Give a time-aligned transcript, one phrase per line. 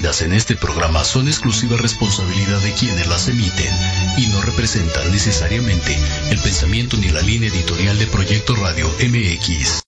[0.00, 3.70] vertidas en este programa son exclusiva responsabilidad de quienes las emiten
[4.16, 5.94] y no representan necesariamente
[6.30, 9.82] el pensamiento ni la línea editorial de Proyecto Radio MX.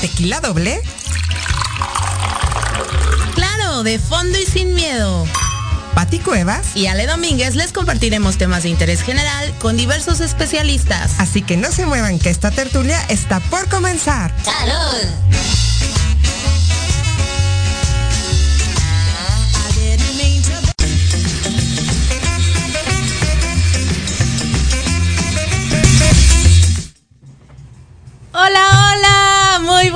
[0.00, 0.80] ¿Tequila doble?
[3.34, 5.26] Claro, de fondo y sin miedo.
[5.96, 11.18] Pati Cuevas y Ale Domínguez les compartiremos temas de interés general con diversos especialistas.
[11.18, 14.32] Así que no se muevan que esta tertulia está por comenzar.
[14.44, 15.69] ¡Salud!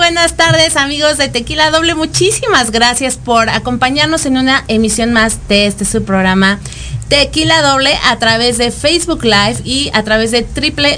[0.04, 1.94] Buenas tardes amigos de Tequila Doble.
[1.94, 6.60] Muchísimas gracias por acompañarnos en una emisión más de este su programa
[7.08, 10.46] Tequila Doble a través de Facebook Live y a través de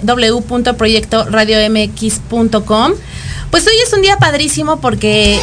[0.03, 2.93] www.proyectoradiomx.com.
[3.53, 5.41] Pues hoy es un día padrísimo porque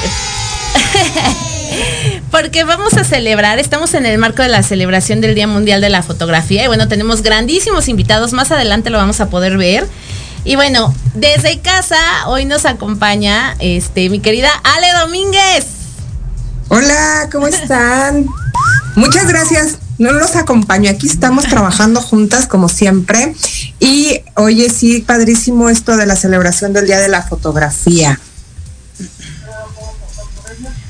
[2.32, 5.90] porque vamos a celebrar, estamos en el marco de la celebración del Día Mundial de
[5.90, 9.88] la Fotografía y bueno, tenemos grandísimos invitados, más adelante lo vamos a poder ver.
[10.46, 11.98] Y bueno, desde casa
[12.28, 15.66] hoy nos acompaña este mi querida Ale Domínguez.
[16.68, 18.28] Hola, ¿cómo están?
[18.96, 19.78] Muchas gracias.
[20.00, 23.36] No los acompaño, aquí estamos trabajando juntas como siempre.
[23.80, 28.20] Y oye, sí, padrísimo esto de la celebración del Día de la Fotografía.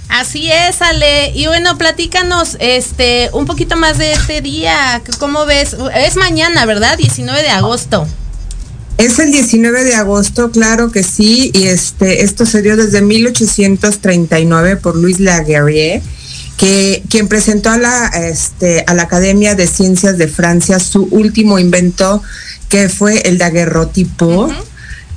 [0.09, 1.31] Así es, Ale.
[1.35, 5.01] Y bueno, platícanos este un poquito más de este día.
[5.19, 5.75] ¿Cómo ves?
[5.95, 6.97] Es mañana, ¿verdad?
[6.97, 8.07] 19 de agosto.
[8.97, 14.77] Es el 19 de agosto, claro que sí, y este, esto se dio desde 1839
[14.77, 16.01] por Luis Laguerre,
[16.57, 21.57] que quien presentó a la, este, a la Academia de Ciencias de Francia su último
[21.59, 22.21] invento,
[22.69, 24.49] que fue el daguerrotipo.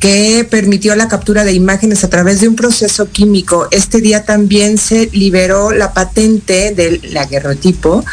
[0.00, 3.66] que permitió la captura de imágenes a través de un proceso químico.
[3.70, 8.04] Este día también se liberó la patente del daguerrotipo,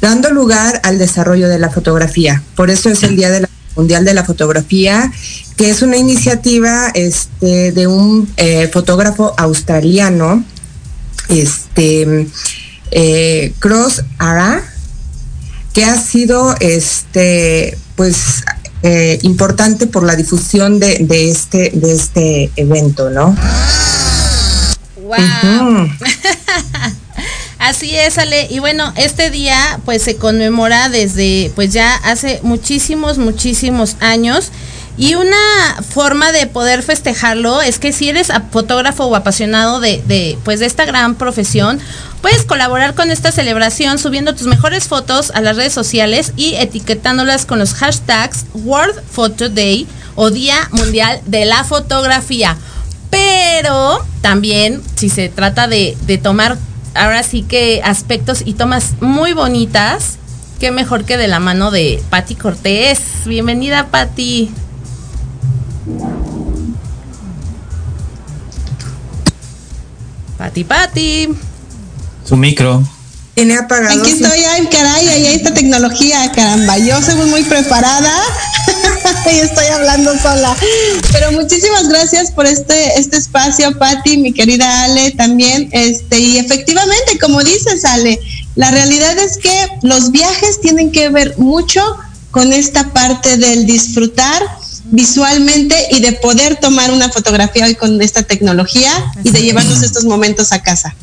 [0.00, 2.42] dando lugar al desarrollo de la fotografía.
[2.54, 5.12] Por eso es el Día de la Mundial de la Fotografía,
[5.56, 10.44] que es una iniciativa este, de un eh, fotógrafo australiano,
[11.28, 12.26] este,
[12.90, 14.62] eh, Cross Ara,
[15.72, 18.44] que ha sido este, pues,
[18.82, 23.36] eh, importante por la difusión de, de, este, de este evento, ¿no?
[25.02, 25.88] Wow.
[27.66, 28.46] Así es, Ale.
[28.48, 34.52] Y bueno, este día pues se conmemora desde pues ya hace muchísimos, muchísimos años.
[34.96, 40.60] Y una forma de poder festejarlo es que si eres fotógrafo o apasionado de, pues
[40.60, 41.80] de esta gran profesión,
[42.22, 47.46] puedes colaborar con esta celebración subiendo tus mejores fotos a las redes sociales y etiquetándolas
[47.46, 52.56] con los hashtags World Photo Day o Día Mundial de la Fotografía.
[53.10, 56.56] Pero también si se trata de tomar
[56.96, 60.18] ahora sí que aspectos y tomas muy bonitas.
[60.58, 63.00] Qué mejor que de la mano de Patti Cortés.
[63.26, 64.50] Bienvenida, Patti.
[70.38, 71.28] Pati, Pati.
[72.24, 72.82] Su micro.
[73.36, 74.00] Tiene apagado.
[74.00, 76.78] Aquí estoy, ay, caray, ahí hay esta tecnología, caramba.
[76.78, 78.22] Yo soy muy preparada
[79.30, 80.56] y estoy hablando sola.
[81.12, 85.68] Pero muchísimas gracias por este, este espacio, Patti, mi querida Ale, también.
[85.72, 88.18] Este, y efectivamente, como dices, Ale,
[88.54, 91.82] la realidad es que los viajes tienen que ver mucho
[92.30, 94.42] con esta parte del disfrutar
[94.86, 100.06] visualmente y de poder tomar una fotografía hoy con esta tecnología y de llevarnos estos
[100.06, 100.96] momentos a casa.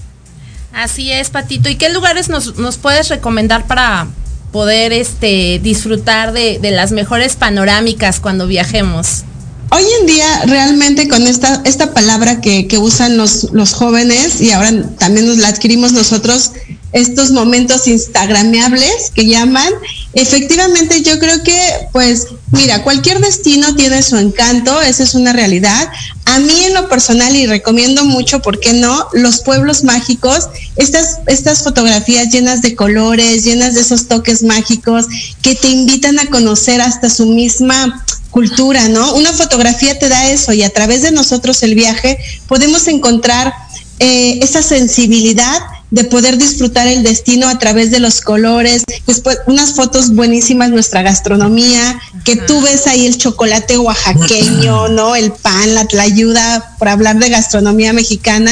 [0.73, 1.69] Así es, Patito.
[1.69, 4.07] ¿Y qué lugares nos, puedes recomendar para
[4.51, 9.23] poder este, disfrutar de, de, las mejores panorámicas cuando viajemos?
[9.69, 14.51] Hoy en día, realmente con esta, esta palabra que, que usan los, los jóvenes y
[14.51, 16.51] ahora también nos la adquirimos nosotros,
[16.93, 19.71] estos momentos instagrameables que llaman,
[20.13, 21.59] efectivamente yo creo que,
[21.91, 25.89] pues, mira, cualquier destino tiene su encanto, esa es una realidad.
[26.25, 29.07] A mí en lo personal, y recomiendo mucho, ¿por qué no?
[29.11, 35.07] Los pueblos mágicos, estas, estas fotografías llenas de colores, llenas de esos toques mágicos
[35.41, 39.15] que te invitan a conocer hasta su misma cultura, ¿no?
[39.15, 42.17] Una fotografía te da eso y a través de nosotros el viaje
[42.47, 43.53] podemos encontrar
[43.99, 45.59] eh, esa sensibilidad
[45.93, 51.03] de poder disfrutar el destino a través de los colores, después unas fotos buenísimas, nuestra
[51.03, 55.15] gastronomía, que tú ves ahí el chocolate oaxaqueño, ¿no?
[55.15, 58.51] El pan, la tlayuda, por hablar de gastronomía mexicana,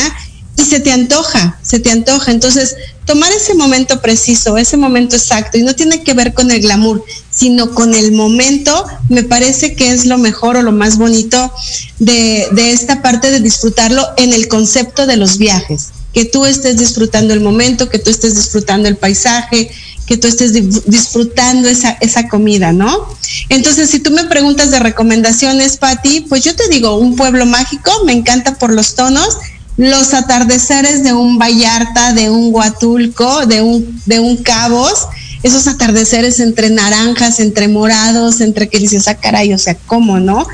[0.55, 2.29] y se te antoja, se te antoja.
[2.29, 6.61] Entonces, tomar ese momento preciso, ese momento exacto, y no tiene que ver con el
[6.61, 11.51] glamour, sino con el momento, me parece que es lo mejor o lo más bonito
[11.97, 15.87] de, de esta parte de disfrutarlo en el concepto de los viajes.
[16.13, 19.71] Que tú estés disfrutando el momento, que tú estés disfrutando el paisaje,
[20.05, 20.51] que tú estés
[20.85, 23.07] disfrutando esa, esa comida, ¿no?
[23.49, 27.91] Entonces, si tú me preguntas de recomendaciones, Patti, pues yo te digo, un pueblo mágico,
[28.05, 29.37] me encanta por los tonos,
[29.77, 35.07] los atardeceres de un Vallarta, de un Huatulco, de un, de un Cabos,
[35.43, 40.45] esos atardeceres entre naranjas, entre morados, entre que dices, ah, caray, o sea, ¿cómo, no?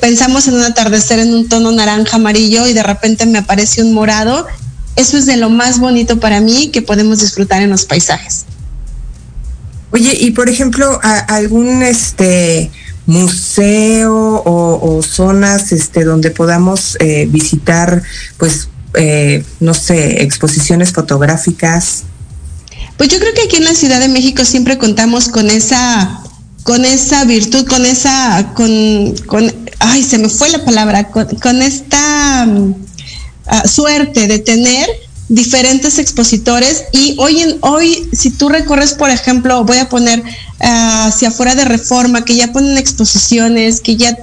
[0.00, 3.94] Pensamos en un atardecer en un tono naranja amarillo y de repente me aparece un
[3.94, 4.46] morado.
[4.96, 8.44] Eso es de lo más bonito para mí que podemos disfrutar en los paisajes.
[9.92, 12.70] Oye, y por ejemplo, algún este
[13.06, 18.02] museo o, zonas este donde podamos eh, visitar,
[18.36, 22.04] pues, eh, no sé, exposiciones fotográficas.
[22.96, 26.22] Pues yo creo que aquí en la Ciudad de México siempre contamos con esa
[26.62, 32.46] con esa virtud, con esa, con, con ay, se me fue la palabra, con, esta
[33.50, 34.88] ah, suerte de tener
[35.28, 40.22] diferentes expositores y hoy en hoy si tú recorres por ejemplo voy a poner
[40.60, 44.16] ah, hacia afuera de Reforma que ya ponen exposiciones que ya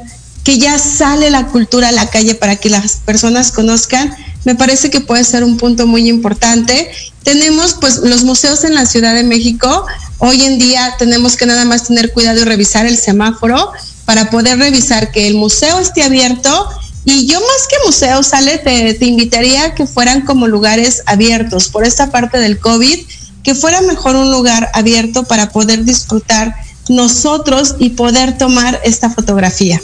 [0.44, 4.16] que ya sale la cultura a la calle para que las personas conozcan
[4.48, 6.90] me parece que puede ser un punto muy importante.
[7.24, 9.86] Tenemos pues los museos en la Ciudad de México.
[10.20, 13.74] Hoy en día tenemos que nada más tener cuidado y revisar el semáforo
[14.06, 16.70] para poder revisar que el museo esté abierto
[17.10, 21.70] y yo más que museo, Sale, te, te invitaría a que fueran como lugares abiertos
[21.70, 23.00] por esta parte del COVID,
[23.44, 26.54] que fuera mejor un lugar abierto para poder disfrutar
[26.90, 29.82] nosotros y poder tomar esta fotografía.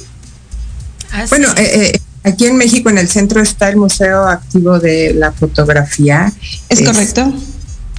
[1.30, 5.32] Bueno, eh, eh, aquí en México, en el centro, está el Museo Activo de la
[5.32, 6.30] Fotografía.
[6.68, 7.34] Es, correcto.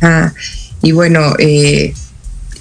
[0.02, 0.34] Ah,
[0.82, 1.94] y bueno, eh,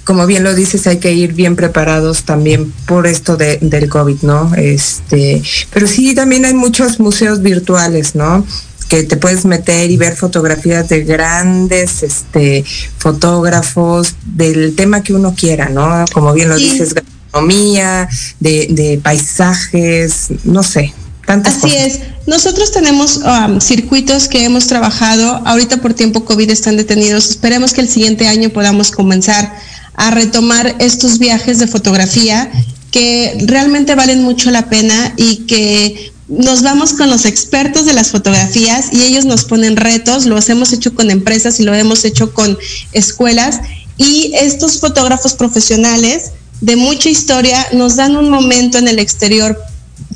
[0.04, 4.22] como bien lo dices, hay que ir bien preparados también por esto de, del COVID,
[4.22, 4.54] ¿no?
[4.54, 5.42] Este,
[5.72, 8.44] pero sí, también hay muchos museos virtuales, ¿no?
[8.88, 12.64] que te puedes meter y ver fotografías de grandes este
[12.98, 16.04] fotógrafos del tema que uno quiera, ¿no?
[16.12, 18.08] Como bien lo dices, gastronomía,
[18.40, 20.92] de, de paisajes, no sé,
[21.26, 22.00] Así es.
[22.26, 25.40] Nosotros tenemos um, circuitos que hemos trabajado.
[25.46, 27.30] Ahorita por tiempo COVID están detenidos.
[27.30, 29.54] Esperemos que el siguiente año podamos comenzar
[29.94, 32.50] a retomar estos viajes de fotografía
[32.90, 38.10] que realmente valen mucho la pena y que nos vamos con los expertos de las
[38.10, 42.32] fotografías y ellos nos ponen retos, lo hemos hecho con empresas y lo hemos hecho
[42.32, 42.56] con
[42.92, 43.60] escuelas.
[43.96, 49.60] Y estos fotógrafos profesionales de mucha historia nos dan un momento en el exterior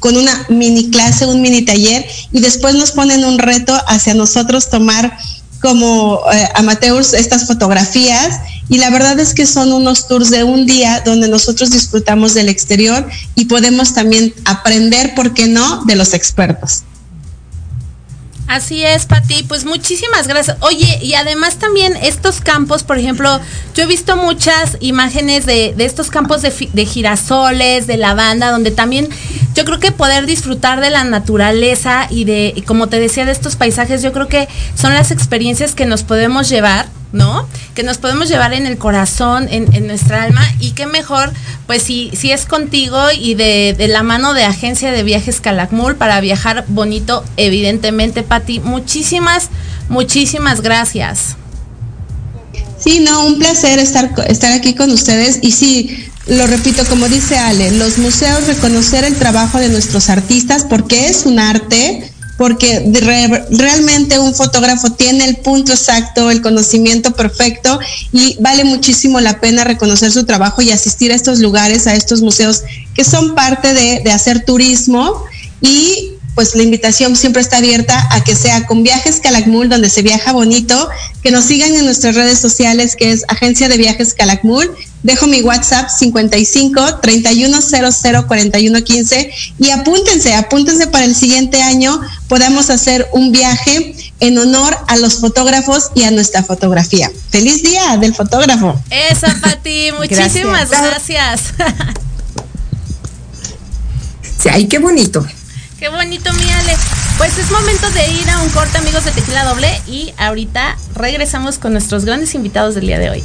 [0.00, 4.70] con una mini clase, un mini taller y después nos ponen un reto hacia nosotros
[4.70, 5.16] tomar
[5.60, 10.66] como eh, amateurs estas fotografías y la verdad es que son unos tours de un
[10.66, 16.14] día donde nosotros disfrutamos del exterior y podemos también aprender, ¿por qué no?, de los
[16.14, 16.84] expertos.
[18.48, 19.42] Así es, Pati.
[19.42, 20.56] Pues muchísimas gracias.
[20.60, 23.40] Oye, y además también estos campos, por ejemplo,
[23.74, 29.10] yo he visto muchas imágenes de, estos campos de, de, girasoles, de lavanda, donde también
[29.54, 33.56] yo creo que poder disfrutar de la naturaleza y de, como te decía, de estos
[33.56, 37.48] paisajes, yo creo que son las experiencias que nos podemos llevar ¿no?
[37.74, 41.32] Que nos podemos llevar en el corazón, en, nuestra alma, y qué mejor,
[41.66, 46.20] pues si, si es contigo y de, la mano de Agencia de Viajes Calakmul para
[46.20, 48.60] viajar bonito, evidentemente, Pati.
[48.60, 49.48] Muchísimas,
[49.88, 51.36] muchísimas gracias.
[52.78, 57.38] Sí, no, un placer estar, estar aquí con ustedes y sí, lo repito, como dice
[57.38, 62.84] Ale, los museos reconocer el trabajo de nuestros artistas porque es un arte, porque
[63.50, 67.80] realmente un fotógrafo tiene el punto exacto, el conocimiento perfecto
[68.12, 72.22] y vale muchísimo la pena reconocer su trabajo y asistir a estos lugares, a estos
[72.22, 72.62] museos
[72.94, 75.24] que son parte de, de hacer turismo
[75.60, 80.02] y pues la invitación siempre está abierta a que sea con Viajes Calakmul, donde se
[80.02, 80.88] viaja bonito,
[81.20, 84.70] que nos sigan en nuestras redes sociales, que es Agencia de Viajes Calakmul.
[85.02, 93.08] Dejo mi WhatsApp 55 3100 4115 y apúntense, apúntense para el siguiente año podamos hacer
[93.12, 97.10] un viaje en honor a los fotógrafos y a nuestra fotografía.
[97.30, 98.80] Feliz día del fotógrafo.
[98.90, 101.40] Esa, Pati, muchísimas gracias.
[104.38, 105.26] Sí, ay, qué bonito.
[105.78, 106.76] Qué bonito, mi Ale.
[107.18, 111.58] Pues es momento de ir a un corte, amigos de Tequila Doble, y ahorita regresamos
[111.58, 113.24] con nuestros grandes invitados del día de hoy.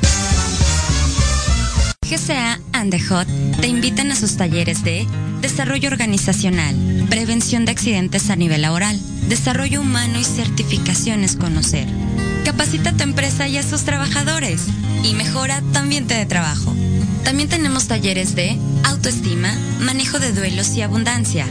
[2.11, 3.25] GCA and the Hot
[3.61, 5.07] te invitan a sus talleres de
[5.39, 6.75] desarrollo organizacional,
[7.09, 8.99] prevención de accidentes a nivel laboral,
[9.29, 11.87] desarrollo humano y certificaciones conocer.
[12.43, 14.67] Capacita a tu empresa y a sus trabajadores
[15.05, 16.75] y mejora tu ambiente de trabajo.
[17.23, 21.47] También tenemos talleres de autoestima, manejo de duelos y abundancia.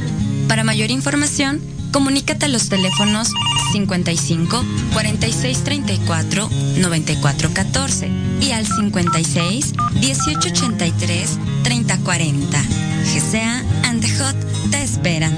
[0.47, 3.29] Para mayor información, comunícate a los teléfonos
[3.73, 12.63] 55 46 34 94 14 y al 56 18 83 30 40.
[13.05, 14.37] GCA and Hot
[14.71, 15.37] te esperan.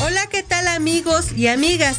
[0.00, 1.98] Hola, ¿qué tal amigos y amigas?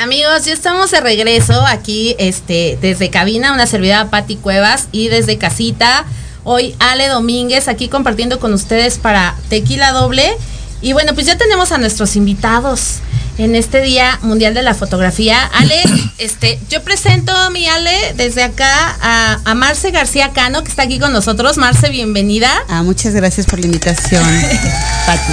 [0.00, 5.36] Amigos, ya estamos de regreso aquí este, desde cabina, una servidora Patti Cuevas y desde
[5.36, 6.06] casita.
[6.42, 10.26] Hoy Ale Domínguez aquí compartiendo con ustedes para Tequila Doble.
[10.80, 13.00] Y bueno, pues ya tenemos a nuestros invitados
[13.36, 15.44] en este Día Mundial de la Fotografía.
[15.52, 15.82] Ale,
[16.18, 20.84] este, yo presento a mi Ale desde acá a, a Marce García Cano, que está
[20.84, 21.58] aquí con nosotros.
[21.58, 22.50] Marce, bienvenida.
[22.70, 24.24] Ah, muchas gracias por la invitación,
[25.06, 25.32] Pati.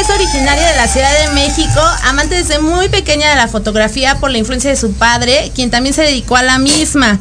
[0.00, 4.30] Es originaria de la Ciudad de México, amante desde muy pequeña de la fotografía por
[4.30, 7.18] la influencia de su padre, quien también se dedicó a la misma.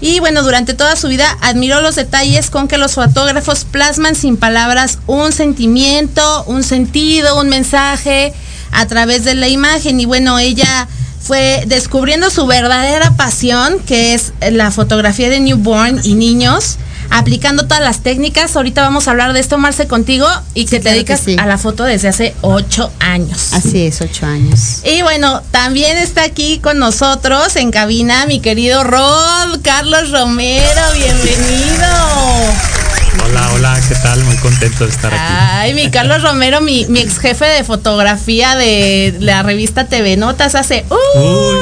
[0.00, 4.36] Y bueno, durante toda su vida admiró los detalles con que los fotógrafos plasman sin
[4.36, 8.32] palabras un sentimiento, un sentido, un mensaje
[8.70, 9.98] a través de la imagen.
[9.98, 10.86] Y bueno, ella
[11.20, 16.76] fue descubriendo su verdadera pasión, que es la fotografía de newborn y niños,
[17.10, 18.56] aplicando todas las técnicas.
[18.56, 21.36] Ahorita vamos a hablar de esto, Marce, contigo, y que te claro que dedicas sí.
[21.38, 23.52] a la foto desde hace ocho años.
[23.52, 24.80] Así es, ocho años.
[24.84, 32.79] Y bueno, también está aquí con nosotros en cabina mi querido Rod, Carlos Romero, bienvenido.
[33.24, 34.24] Hola, hola, ¿qué tal?
[34.24, 35.22] Muy contento de estar aquí.
[35.22, 40.54] Ay, mi Carlos Romero, mi, mi ex jefe de fotografía de la revista TV Notas
[40.54, 40.84] hace...
[40.90, 41.60] ¡uh!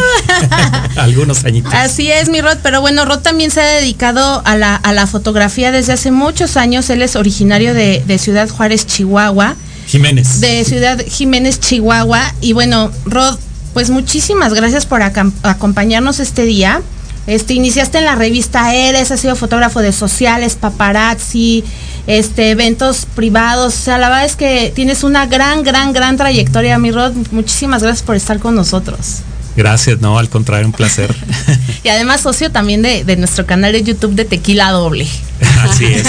[0.97, 1.73] Algunos añitos.
[1.75, 5.07] Así es, mi Rod, pero bueno, Rod también se ha dedicado a la, a la
[5.07, 6.89] fotografía desde hace muchos años.
[6.91, 9.57] Él es originario de, de Ciudad Juárez, Chihuahua.
[9.87, 10.41] Jiménez.
[10.41, 12.35] De Ciudad Jiménez, Chihuahua.
[12.41, 13.39] Y bueno, Rod,
[13.75, 16.83] pues muchísimas gracias por acompañarnos este día.
[17.29, 21.63] Este, iniciaste en la revista Eres, has sido fotógrafo de sociales, paparazzi,
[22.07, 23.75] este, eventos privados.
[23.75, 27.13] O sea, la verdad es que tienes una gran, gran, gran trayectoria, mi Rod.
[27.31, 29.19] Muchísimas gracias por estar con nosotros.
[29.57, 31.15] Gracias, no, al contrario, un placer.
[31.85, 35.07] Y además socio también de, de nuestro canal de YouTube de Tequila Doble.
[35.63, 36.07] Así es.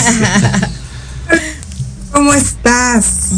[2.11, 3.31] ¿Cómo estás?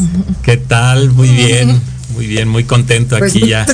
[0.44, 1.10] ¿Qué tal?
[1.12, 1.82] Muy bien,
[2.13, 3.65] muy bien, muy contento Pues aquí ya.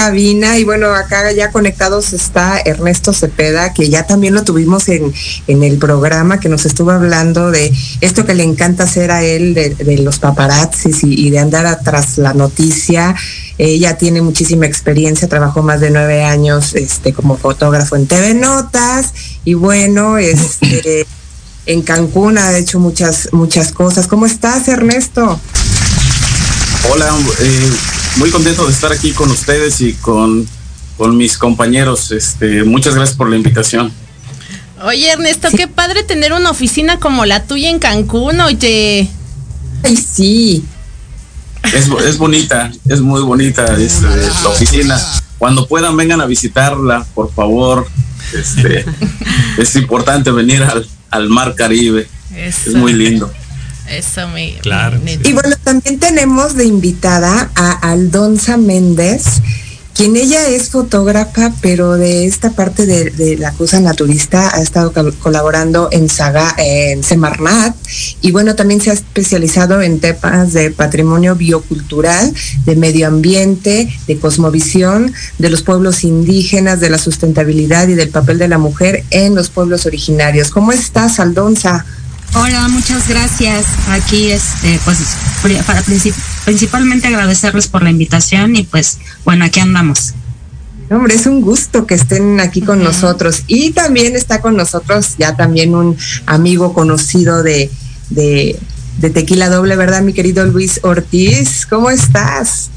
[0.00, 5.12] Cabina y bueno, acá ya conectados está Ernesto Cepeda, que ya también lo tuvimos en,
[5.46, 9.52] en el programa, que nos estuvo hablando de esto que le encanta hacer a él,
[9.52, 13.14] de, de los paparazzis y, y de andar atrás la noticia.
[13.58, 19.12] Ella tiene muchísima experiencia, trabajó más de nueve años este, como fotógrafo en TV Notas
[19.44, 21.06] y bueno, este,
[21.66, 24.06] en Cancún ha hecho muchas, muchas cosas.
[24.06, 25.38] ¿Cómo estás, Ernesto?
[26.90, 27.70] Hola, eh,
[28.16, 30.46] muy contento de estar aquí con ustedes y con,
[30.96, 32.10] con mis compañeros.
[32.12, 33.92] Este, muchas gracias por la invitación.
[34.82, 39.08] Oye, Ernesto, qué padre tener una oficina como la tuya en Cancún, oye.
[39.82, 40.64] Ay, sí.
[41.64, 44.06] Es, es bonita, es muy bonita este,
[44.42, 44.98] la oficina.
[45.38, 47.86] Cuando puedan, vengan a visitarla, por favor.
[48.32, 48.84] Este,
[49.58, 52.08] es importante venir al, al mar Caribe.
[52.34, 52.70] Eso.
[52.70, 53.30] Es muy lindo.
[53.90, 54.54] Eso me.
[54.62, 55.00] Claro.
[55.04, 59.24] me- Y bueno, también tenemos de invitada a Aldonza Méndez,
[59.94, 64.92] quien ella es fotógrafa, pero de esta parte de, de la cosa naturista ha estado
[64.92, 67.74] col- colaborando en Saga, en Semarnat,
[68.22, 72.32] y bueno, también se ha especializado en temas de patrimonio biocultural,
[72.64, 78.38] de medio ambiente, de cosmovisión, de los pueblos indígenas, de la sustentabilidad y del papel
[78.38, 80.50] de la mujer en los pueblos originarios.
[80.50, 81.84] ¿Cómo estás, Aldonza?
[82.34, 83.66] Hola, muchas gracias.
[83.88, 84.98] Aquí, este, pues,
[85.66, 86.14] para princip-
[86.44, 90.14] principalmente agradecerles por la invitación y pues, bueno, aquí andamos.
[90.90, 93.42] Hombre, es un gusto que estén aquí con nosotros.
[93.46, 97.70] Y también está con nosotros ya también un amigo conocido de,
[98.10, 98.58] de,
[98.98, 101.66] de Tequila Doble, ¿verdad, mi querido Luis Ortiz?
[101.66, 102.70] ¿Cómo estás?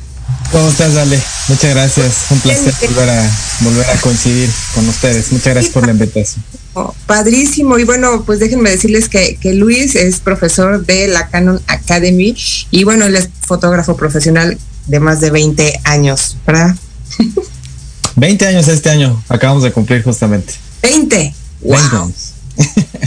[0.51, 1.19] ¿Cómo estás, Ale?
[1.47, 2.13] Muchas gracias.
[2.29, 5.31] Un placer volver a, volver a coincidir con ustedes.
[5.31, 6.43] Muchas gracias por la invitación.
[6.73, 7.77] Oh, padrísimo.
[7.77, 12.35] Y bueno, pues déjenme decirles que, que Luis es profesor de la Canon Academy
[12.71, 16.75] y bueno, él es fotógrafo profesional de más de 20 años, ¿verdad?
[18.15, 19.23] 20 años este año.
[19.29, 20.53] Acabamos de cumplir justamente.
[20.81, 21.33] 20.
[21.61, 22.33] 20 años.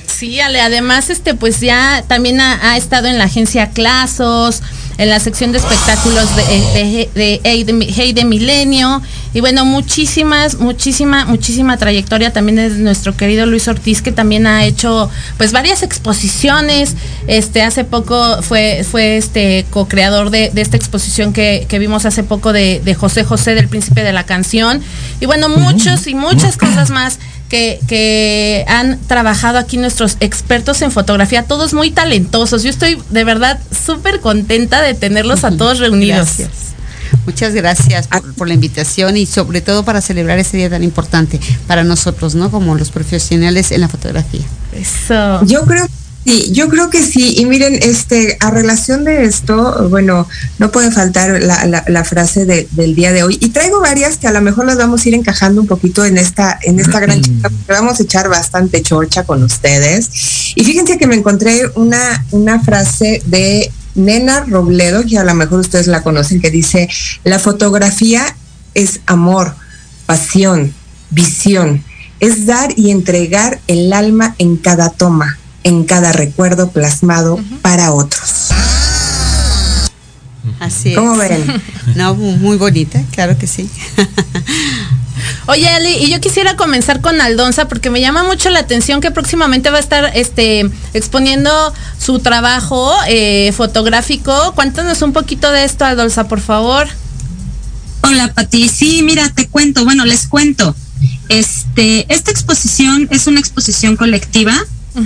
[0.07, 4.62] Sí, Ale, además, este, pues ya también ha, ha estado en la agencia Clasos,
[4.98, 9.02] en la sección de espectáculos de, de, de, Hey de, Hey de Milenio,
[9.35, 14.64] y bueno, muchísimas, muchísima, muchísima trayectoria también de nuestro querido Luis Ortiz, que también ha
[14.64, 16.94] hecho, pues, varias exposiciones,
[17.26, 22.22] este, hace poco fue, fue este co-creador de, de esta exposición que, que vimos hace
[22.22, 24.82] poco de, de José José del Príncipe de la Canción,
[25.20, 30.90] y bueno, muchos y muchas cosas más que, que han trabajado aquí nuestros expertos en
[30.90, 32.62] fotografía, todos muy talentosos.
[32.62, 36.38] Yo estoy de verdad súper contenta de tenerlos a todos reunidos.
[36.38, 36.66] Gracias.
[37.24, 41.40] Muchas gracias por, por la invitación y sobre todo para celebrar ese día tan importante
[41.66, 42.50] para nosotros, ¿no?
[42.50, 44.42] Como los profesionales en la fotografía.
[44.72, 45.44] Eso.
[45.44, 45.87] Yo creo
[46.26, 47.34] Sí, yo creo que sí.
[47.36, 50.26] Y miren, este, a relación de esto, bueno,
[50.58, 53.38] no puede faltar la, la, la frase de, del día de hoy.
[53.40, 56.18] Y traigo varias que a lo mejor las vamos a ir encajando un poquito en
[56.18, 60.10] esta, en esta gran chica, porque vamos a echar bastante chorcha con ustedes.
[60.56, 65.60] Y fíjense que me encontré una, una frase de Nena Robledo, que a lo mejor
[65.60, 66.88] ustedes la conocen, que dice,
[67.22, 68.36] la fotografía
[68.74, 69.54] es amor,
[70.06, 70.74] pasión,
[71.10, 71.84] visión,
[72.18, 77.61] es dar y entregar el alma en cada toma en cada recuerdo plasmado uh -huh.
[77.61, 78.50] para otros.
[80.61, 81.29] Así ¿Cómo es.
[81.29, 81.62] ven?
[81.96, 83.68] No, muy bonita, claro que sí.
[85.46, 89.11] Oye, Ali, y yo quisiera comenzar con Aldonza porque me llama mucho la atención que
[89.11, 91.50] próximamente va a estar este, exponiendo
[91.98, 94.52] su trabajo eh, fotográfico.
[94.55, 96.87] Cuéntanos un poquito de esto, Aldonza, por favor.
[98.02, 98.68] Hola, Pati.
[98.68, 100.76] Sí, mira, te cuento, bueno, les cuento.
[101.29, 104.55] Este, esta exposición es una exposición colectiva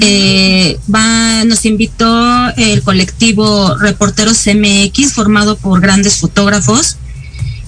[0.01, 6.97] Eh, va, nos invitó el colectivo Reporteros MX, formado por grandes fotógrafos,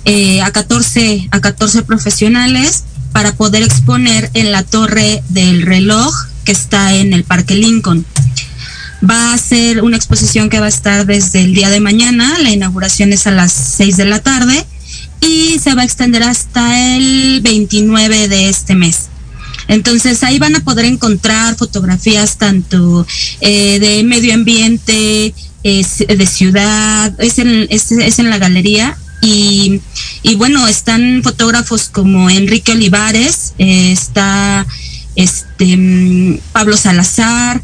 [0.05, 6.53] eh, a, 14, a 14 profesionales, para poder exponer en la torre del reloj que
[6.53, 8.07] está en el Parque Lincoln.
[9.09, 12.51] Va a ser una exposición que va a estar desde el día de mañana, la
[12.51, 14.65] inauguración es a las 6 de la tarde
[15.21, 19.12] y se va a extender hasta el 29 de este mes.
[19.69, 23.07] Entonces ahí van a poder encontrar fotografías tanto
[23.41, 28.97] eh, de medio ambiente, de ciudad, es en, la galería.
[29.21, 29.81] Y,
[30.37, 34.67] bueno, están fotógrafos como Enrique Olivares, eh, está
[35.15, 37.63] este Pablo Salazar,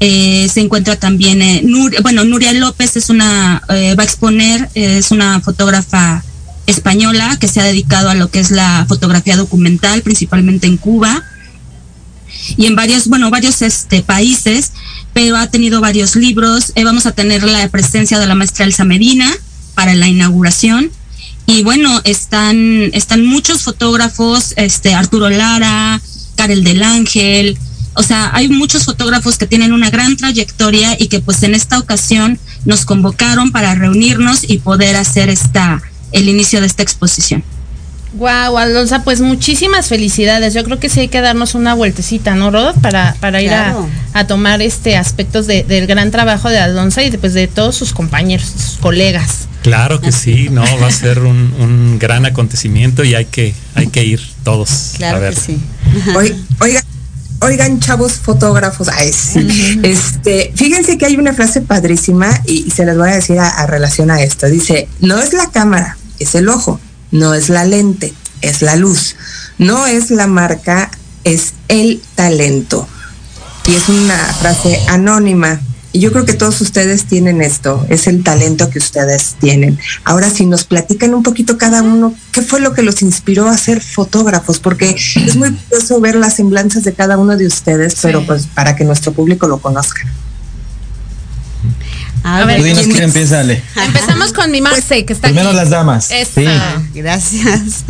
[0.00, 1.62] eh, se encuentra también eh,
[2.02, 6.22] bueno Nuria López es una va a exponer es una fotógrafa
[6.68, 11.24] española que se ha dedicado a lo que es la fotografía documental principalmente en Cuba
[12.56, 14.72] y en varios bueno varios este países
[15.12, 16.72] pero ha tenido varios libros.
[16.84, 19.28] Vamos a tener la presencia de la maestra Elsa Medina
[19.74, 20.92] para la inauguración.
[21.44, 26.00] Y bueno, están, están muchos fotógrafos, este, Arturo Lara,
[26.36, 27.58] Karel del Ángel,
[27.94, 31.80] o sea, hay muchos fotógrafos que tienen una gran trayectoria y que pues en esta
[31.80, 37.42] ocasión nos convocaron para reunirnos y poder hacer esta, el inicio de esta exposición.
[38.14, 40.54] Wow, Alonso, pues muchísimas felicidades.
[40.54, 42.74] Yo creo que sí hay que darnos una vueltecita, ¿no, Rod?
[42.80, 43.88] Para, para ir a, Claro.
[44.14, 47.76] a tomar este aspectos de- del gran trabajo de Alonso y de, pues, de todos
[47.76, 49.46] sus compañeros, sus colegas.
[49.62, 53.88] Claro que sí, no, va a ser un, un gran acontecimiento y hay que, hay
[53.88, 54.94] que ir todos.
[55.02, 55.34] a ver.
[56.16, 56.82] Oi- Oigan,
[57.40, 59.80] oigan, chavos fotógrafos, ay, sí.
[59.82, 63.48] este, fíjense que hay una frase padrísima y, y se las voy a decir a,
[63.48, 64.46] a relación a esto.
[64.46, 69.16] Dice, no es la cámara, es el ojo, no es la lente, es la luz,
[69.58, 70.90] no es la marca,
[71.24, 72.88] es el talento.
[73.66, 75.60] Y es una frase anónima.
[75.98, 79.80] Y yo creo que todos ustedes tienen esto, es el talento que ustedes tienen.
[80.04, 83.58] Ahora, si nos platican un poquito cada uno, ¿qué fue lo que los inspiró a
[83.58, 84.60] ser fotógrafos?
[84.60, 88.76] Porque es muy curioso ver las semblanzas de cada uno de ustedes, pero pues para
[88.76, 90.02] que nuestro público lo conozca.
[92.22, 93.60] A ver, Tú dinos ¿quién empieza, Ale.
[93.84, 95.56] Empezamos con mi Marce, que está Primero aquí.
[95.56, 96.04] las damas.
[96.32, 96.44] Sí.
[96.94, 97.84] Gracias.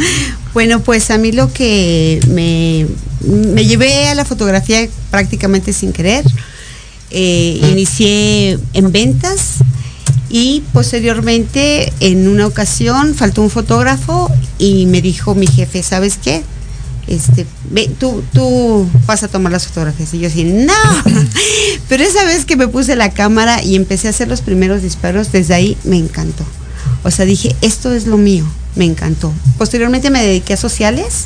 [0.54, 2.86] Bueno, pues a mí lo que me,
[3.52, 6.24] me llevé a la fotografía prácticamente sin querer.
[7.10, 9.58] Eh, inicié en ventas
[10.28, 16.42] y posteriormente en una ocasión faltó un fotógrafo y me dijo mi jefe, ¿sabes qué?
[17.06, 17.46] Este,
[17.98, 20.12] tú, tú vas a tomar las fotografías.
[20.12, 20.72] Y yo así, no.
[21.88, 25.32] Pero esa vez que me puse la cámara y empecé a hacer los primeros disparos,
[25.32, 26.44] desde ahí me encantó.
[27.04, 28.44] O sea, dije, esto es lo mío,
[28.76, 29.32] me encantó.
[29.56, 31.24] Posteriormente me dediqué a sociales,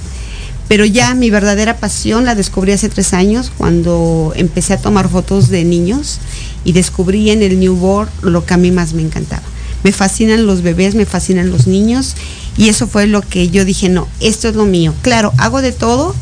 [0.68, 5.48] pero ya mi verdadera pasión la descubrí hace tres años cuando empecé a tomar fotos
[5.48, 6.18] de niños
[6.64, 9.42] y descubrí en el newborn lo que a mí más me encantaba.
[9.82, 12.14] Me fascinan los bebés, me fascinan los niños
[12.56, 14.94] y eso fue lo que yo dije, no, esto es lo mío.
[15.02, 16.14] Claro, hago de todo,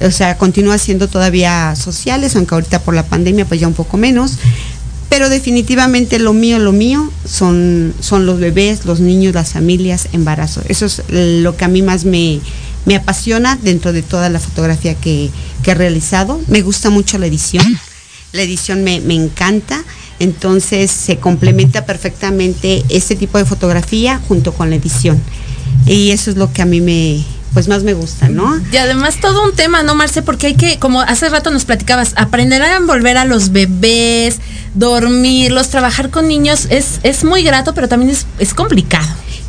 [0.00, 3.96] o sea, continúo haciendo todavía sociales, aunque ahorita por la pandemia pues ya un poco
[3.96, 4.38] menos,
[5.08, 10.64] pero definitivamente lo mío, lo mío son, son los bebés, los niños, las familias, embarazos.
[10.68, 12.40] Eso es lo que a mí más me,
[12.86, 15.30] me apasiona dentro de toda la fotografía que,
[15.66, 16.40] he realizado.
[16.46, 17.78] Me gusta mucho la edición.
[18.32, 19.82] La edición me, encanta.
[20.20, 25.20] Entonces se complementa perfectamente este tipo de fotografía junto con la edición.
[25.84, 28.60] Y eso es lo que a mí me, pues más me gusta, ¿no?
[28.70, 30.22] Y además todo un tema, ¿no, Marce?
[30.22, 34.38] Porque hay que, como hace rato nos platicabas, aprender a envolver a los bebés,
[34.74, 39.08] dormirlos, trabajar con niños, es, es muy grato, pero también es complicado.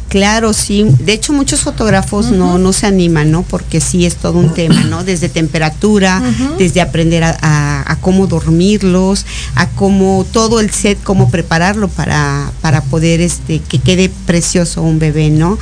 [0.09, 0.85] Claro, sí.
[0.99, 3.43] De hecho, muchos fotógrafos no, no se animan, ¿no?
[3.43, 5.03] Porque sí es todo un tema, ¿no?
[5.03, 6.21] Desde temperatura,
[6.57, 12.51] desde aprender a, a- a cómo dormirlos, a cómo todo el set, cómo prepararlo para,
[12.61, 15.57] para poder este, que quede precioso un bebé, ¿no?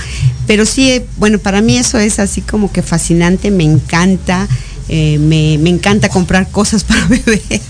[0.48, 4.48] Pero sí, eh, bueno, para mí eso es así como que fascinante, me encanta.
[4.90, 7.62] Eh, me, me encanta comprar cosas para bebés.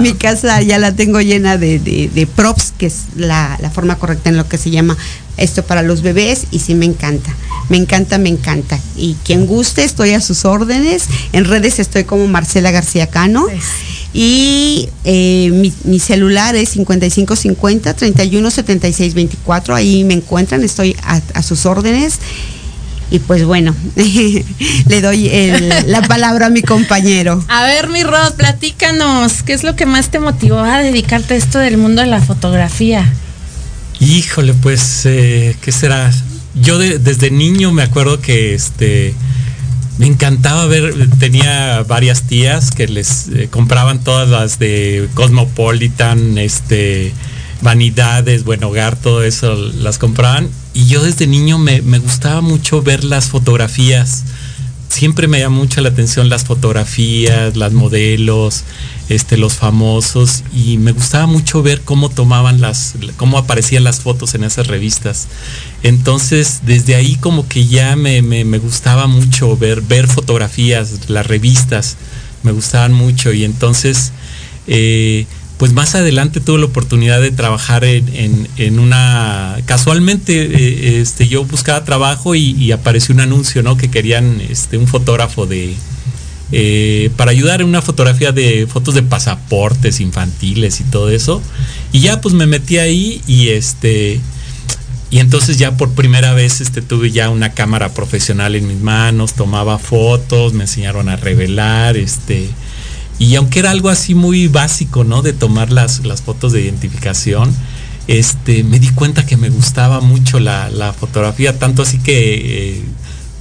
[0.00, 3.96] Mi casa ya la tengo llena de, de- de props, que es la, la forma
[3.96, 4.96] correcta en lo que se llama
[5.38, 7.34] esto para los bebés, y sí me encanta.
[7.68, 8.78] Me encanta, me encanta.
[8.96, 11.04] Y quien guste, estoy a sus órdenes.
[11.32, 13.46] En redes estoy como Marcela García Cano.
[14.14, 19.74] Y eh, mi, mi celular es 5550 31 76 24.
[19.74, 22.18] Ahí me encuentran, estoy a, a sus órdenes.
[23.10, 27.42] Y pues bueno, le doy el- la palabra a mi compañero.
[27.48, 31.36] A ver, mi Rod, platícanos, ¿qué es lo que más te motivó a dedicarte a
[31.36, 33.08] esto del mundo de la fotografía?
[34.00, 36.10] Híjole, pues, eh, ¿qué será?
[36.54, 39.14] Yo de- desde niño me acuerdo que este
[39.98, 47.14] me encantaba ver, tenía varias tías que les eh, compraban todas las de Cosmopolitan, este,
[47.62, 50.48] Vanidades, Buen Hogar, todo eso las compraban.
[50.76, 54.24] Y yo desde niño me, me gustaba mucho ver las fotografías.
[54.90, 58.62] Siempre me llama mucho la atención las fotografías, las modelos,
[59.08, 60.42] este, los famosos.
[60.54, 65.28] Y me gustaba mucho ver cómo tomaban las, cómo aparecían las fotos en esas revistas.
[65.82, 71.26] Entonces, desde ahí como que ya me, me- me gustaba mucho ver, ver fotografías, las
[71.26, 71.96] revistas,
[72.42, 73.32] me gustaban mucho.
[73.32, 74.12] Y entonces,
[74.66, 75.26] eh,
[75.58, 81.28] pues más adelante tuve la oportunidad de trabajar en, en- en una, casualmente eh, este,
[81.28, 83.76] yo buscaba trabajo y, apareció un anuncio, ¿no?
[83.76, 85.74] Que querían este, un fotógrafo de,
[86.52, 91.42] eh, para ayudar en una fotografía de fotos de pasaportes infantiles y todo eso.
[91.90, 94.20] Y ya pues me metí ahí y este,
[95.10, 99.32] y entonces ya por primera vez este, tuve ya una cámara profesional en mis manos,
[99.32, 102.50] tomaba fotos, me enseñaron a revelar, este,
[103.18, 105.22] y aunque era algo así muy básico, ¿no?
[105.22, 107.54] De tomar las, las fotos de identificación,
[108.08, 112.82] este, me di cuenta que me gustaba mucho la, la fotografía, tanto así que eh,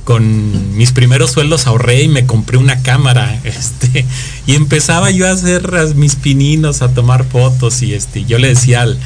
[0.03, 4.05] con mis primeros sueldos ahorré y me compré una cámara, este,
[4.47, 8.81] y empezaba yo a hacer mis pininos, a tomar fotos, y este, yo le decía
[8.81, 8.97] al,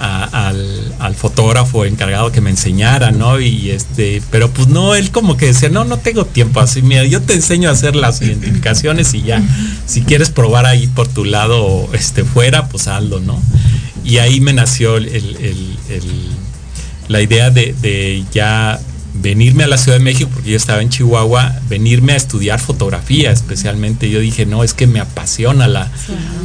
[0.00, 3.38] al, al fotógrafo encargado que me enseñara, ¿no?
[3.40, 7.04] Y este, pero pues no, él como que decía, no, no tengo tiempo, así, mira,
[7.04, 9.42] yo te enseño a hacer las identificaciones y ya,
[9.86, 13.40] si quieres probar ahí por tu lado, este, fuera, pues hazlo, ¿no?
[14.04, 15.36] Y ahí me nació el- el-
[15.90, 16.30] el-
[17.08, 18.80] la idea de, de ya
[19.22, 23.30] venirme a la Ciudad de México, porque yo estaba en Chihuahua, venirme a estudiar fotografía
[23.30, 24.10] especialmente.
[24.10, 25.90] Yo dije, no, es que me apasiona la,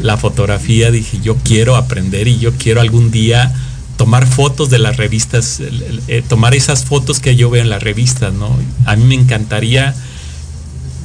[0.01, 3.53] la fotografía, dije, yo quiero aprender y yo quiero algún día
[3.97, 8.33] tomar fotos de las revistas, eh, tomar esas fotos que yo veo en las revistas,
[8.33, 8.55] ¿no?
[8.85, 9.95] A mí me encantaría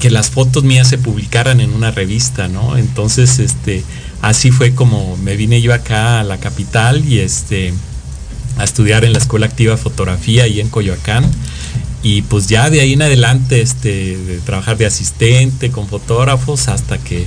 [0.01, 2.77] que las fotos mías se publicaran en una revista, ¿no?
[2.77, 3.85] Entonces, este,
[4.23, 7.73] así fue como me vine yo acá a la capital y este,
[8.59, 11.31] a estudiar en la Escuela Activa de Fotografía y en Coyoacán.
[12.03, 16.97] Y pues ya de ahí en adelante, este, de trabajar de asistente con fotógrafos hasta
[16.99, 17.27] que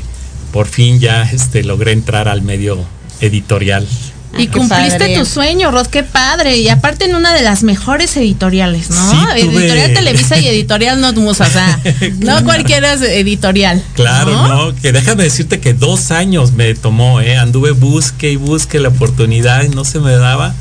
[0.51, 2.83] por fin ya este, logré entrar al medio
[3.21, 3.87] editorial.
[4.35, 6.57] Y cumpliste tu sueño, Rod, qué padre.
[6.57, 9.11] Y aparte en una de las mejores editoriales, ¿no?
[9.11, 11.79] Sí, tuve- Editorial Televisa y Editorial Notmus, o sea,
[12.19, 13.83] no cualquiera es editorial.
[13.93, 14.75] Claro, ¿no?
[14.75, 17.37] Que déjame decirte que dos años me tomó, ¿eh?
[17.37, 20.55] Anduve busque y busque la oportunidad y no se me daba.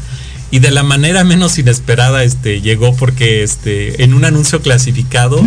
[0.53, 5.43] Y de la manera menos inesperada este, llegó porque este, en un anuncio clasificado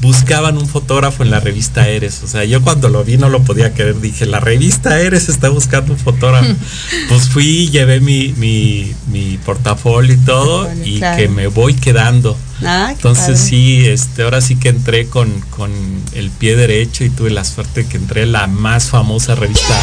[0.00, 2.22] buscaban un fotógrafo en la revista Eres.
[2.22, 3.98] O sea, yo cuando lo vi no lo podía creer.
[4.00, 6.54] Dije, la revista Eres está buscando un fotógrafo.
[7.08, 11.16] pues fui, llevé mi, mi, mi portafolio y todo y claro.
[11.16, 12.36] que me voy quedando.
[12.62, 15.70] Ah, Entonces sí, este, ahora sí que entré con, con
[16.12, 19.74] el pie derecho y tuve la suerte que entré en la más famosa revista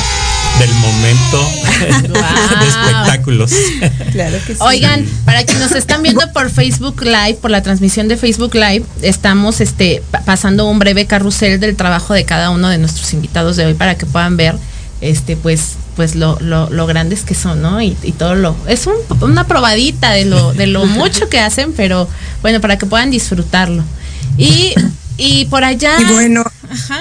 [0.60, 3.52] del momento de espectáculos.
[4.12, 4.60] Claro que sí.
[4.62, 8.84] Oigan, para quienes nos están viendo por Facebook Live, por la transmisión de Facebook Live,
[9.02, 13.56] estamos este pa- pasando un breve carrusel del trabajo de cada uno de nuestros invitados
[13.58, 14.56] de hoy para que puedan ver
[15.02, 17.82] este pues pues lo, lo, lo grandes que son, ¿no?
[17.82, 21.74] Y, y todo lo es un- una probadita de lo de lo mucho que hacen,
[21.74, 22.08] pero
[22.41, 23.84] bueno, para que puedan disfrutarlo.
[24.38, 24.74] Y
[25.17, 27.00] y por allá Y bueno, Ajá.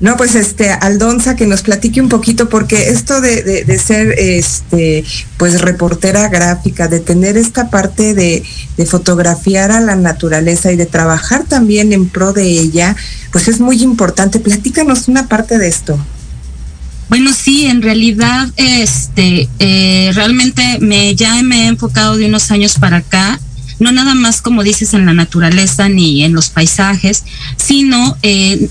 [0.00, 5.04] No, pues este, Aldonza, que nos platique un poquito, porque esto de, de- ser este,
[5.38, 8.44] pues reportera gráfica, de tener esta parte de,
[8.76, 12.94] de fotografiar a la naturaleza y de trabajar también en pro de ella,
[13.32, 14.38] pues es muy importante.
[14.38, 15.98] Platícanos una parte de esto.
[17.08, 22.78] Bueno, sí, en realidad, este, eh, realmente me ya me he enfocado de unos años
[22.78, 23.40] para acá,
[23.80, 27.24] no nada más como dices en la naturaleza ni en los paisajes,
[27.56, 28.68] sino eh,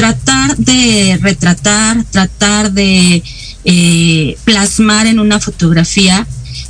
[0.00, 3.22] tratar de retratar, tratar de
[3.66, 6.26] eh, plasmar en una fotografía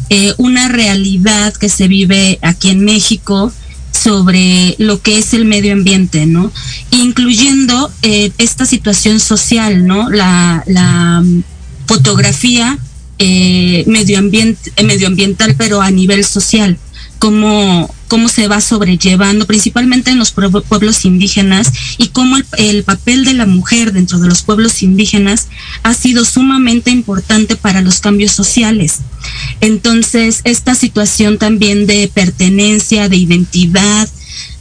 [0.08, 3.52] eh, una realidad que se vive aquí en México
[3.92, 6.50] sobre lo que es el medio ambiente, ¿no?
[6.90, 10.10] Incluyendo eh, esta situación social, ¿no?
[10.10, 11.42] La, mm,
[11.86, 12.78] fotografía
[13.86, 16.78] medioambiental, pero a nivel social,
[17.20, 22.82] cómo, cómo se va sobrellevando, principalmente en los pueblo- pueblos indígenas, y cómo el, el
[22.82, 25.46] papel de la mujer dentro de los pueblos indígenas
[25.84, 29.00] ha sido sumamente importante para los cambios sociales.
[29.60, 34.08] Entonces, esta situación también de pertenencia, de identidad,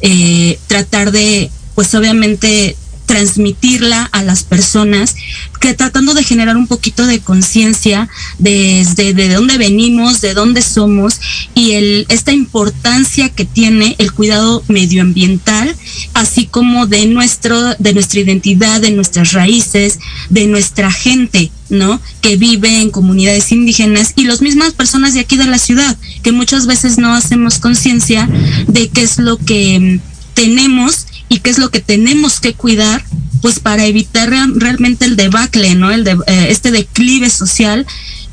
[0.01, 2.75] eh, tratar de, pues obviamente,
[3.09, 5.15] transmitirla a las personas,
[5.59, 11.19] que tratando de generar un poquito de conciencia desde de dónde venimos, de dónde somos
[11.55, 15.75] y el, esta importancia que tiene el cuidado medioambiental,
[16.13, 19.97] así como de nuestro, de nuestra identidad, de nuestras raíces,
[20.29, 21.99] de nuestra gente, ¿no?
[22.21, 26.31] Que vive en comunidades indígenas y las mismas personas de aquí de la ciudad, que
[26.31, 28.29] muchas veces no hacemos conciencia
[28.67, 33.03] de qué es lo que mm, tenemos y qué es lo que tenemos que cuidar
[33.41, 35.91] pues para evitar rea- realmente el debacle, ¿no?
[35.91, 37.85] El de, eh, este declive social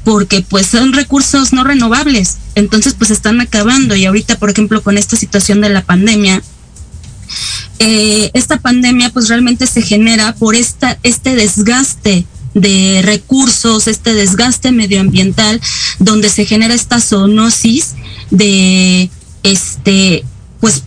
[0.04, 4.98] porque pues son recursos no renovables, entonces pues están acabando y ahorita por ejemplo con
[4.98, 6.42] esta situación de la pandemia
[7.78, 14.72] eh, esta pandemia pues realmente se genera por esta, este desgaste de recursos, este desgaste
[14.72, 15.60] medioambiental,
[15.98, 17.94] donde se genera esta zoonosis
[18.30, 19.10] de
[19.42, 20.24] este,
[20.60, 20.84] pues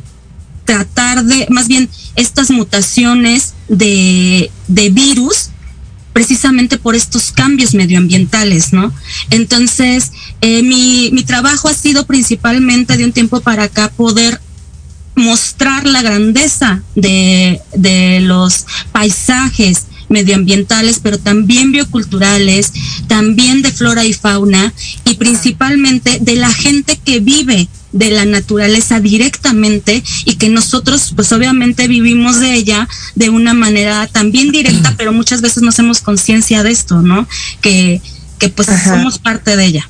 [0.66, 5.50] tratar de, más bien estas mutaciones de, de virus
[6.14, 8.92] precisamente por estos cambios medioambientales, ¿no?
[9.30, 14.42] Entonces, eh, mi, mi trabajo ha sido principalmente de un tiempo para acá poder
[15.16, 22.74] mostrar la grandeza de, de los paisajes medioambientales, pero también bioculturales,
[23.08, 24.74] también de flora y fauna
[25.06, 31.32] y principalmente de la gente que vive de la naturaleza directamente y que nosotros pues
[31.32, 36.64] obviamente vivimos de ella de una manera también directa, pero muchas veces no hacemos conciencia
[36.64, 37.28] de esto, ¿no?
[37.62, 38.02] Que,
[38.38, 39.90] que pues somos parte de ella.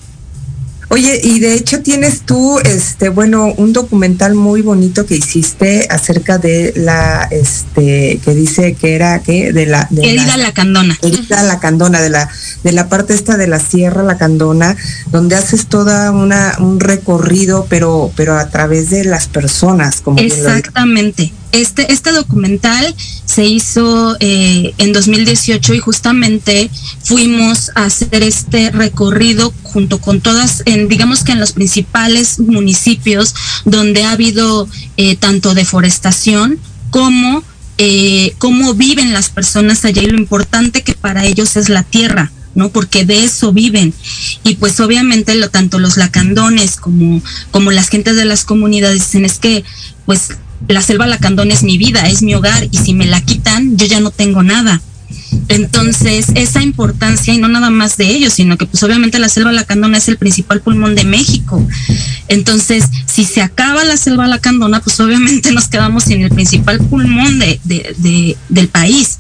[0.92, 6.40] Oye, y de hecho tienes tú, este, bueno, un documental muy bonito que hiciste acerca
[6.40, 10.98] de la, este, que dice que era, que de la, de Herida Lacandona.
[11.04, 12.28] Herida Lacandona, de la,
[12.64, 14.76] de la parte esta de la Sierra Lacandona,
[15.12, 20.18] donde haces toda una, un recorrido, pero, pero a través de las personas, como.
[20.18, 21.32] Exactamente.
[21.52, 26.70] Este, este documental se hizo eh, en 2018 y justamente
[27.04, 33.34] fuimos a hacer este recorrido junto con todas, digamos que en los principales municipios
[33.66, 36.60] donde ha habido eh, tanto deforestación
[36.92, 37.44] como
[37.78, 42.32] eh, cómo viven las personas allá y lo importante que para ellos es la tierra.
[42.56, 42.70] ¿no?
[42.70, 43.94] Porque de eso viven.
[44.44, 49.24] Y pues obviamente lo, tanto los lacandones como, como las gentes de las comunidades dicen
[49.24, 49.64] es que
[50.06, 50.32] pues
[50.68, 53.86] la selva lacandón es mi vida, es mi hogar y si me la quitan yo
[53.86, 54.82] ya no tengo nada.
[55.48, 59.52] Entonces, esa importancia, y no nada más de ellos, sino que pues obviamente la selva
[59.52, 61.66] lacandona es el principal pulmón de México.
[62.28, 67.40] Entonces, si se acaba la selva lacandona, pues obviamente nos quedamos sin el principal pulmón
[67.40, 69.19] de, de- de- del país.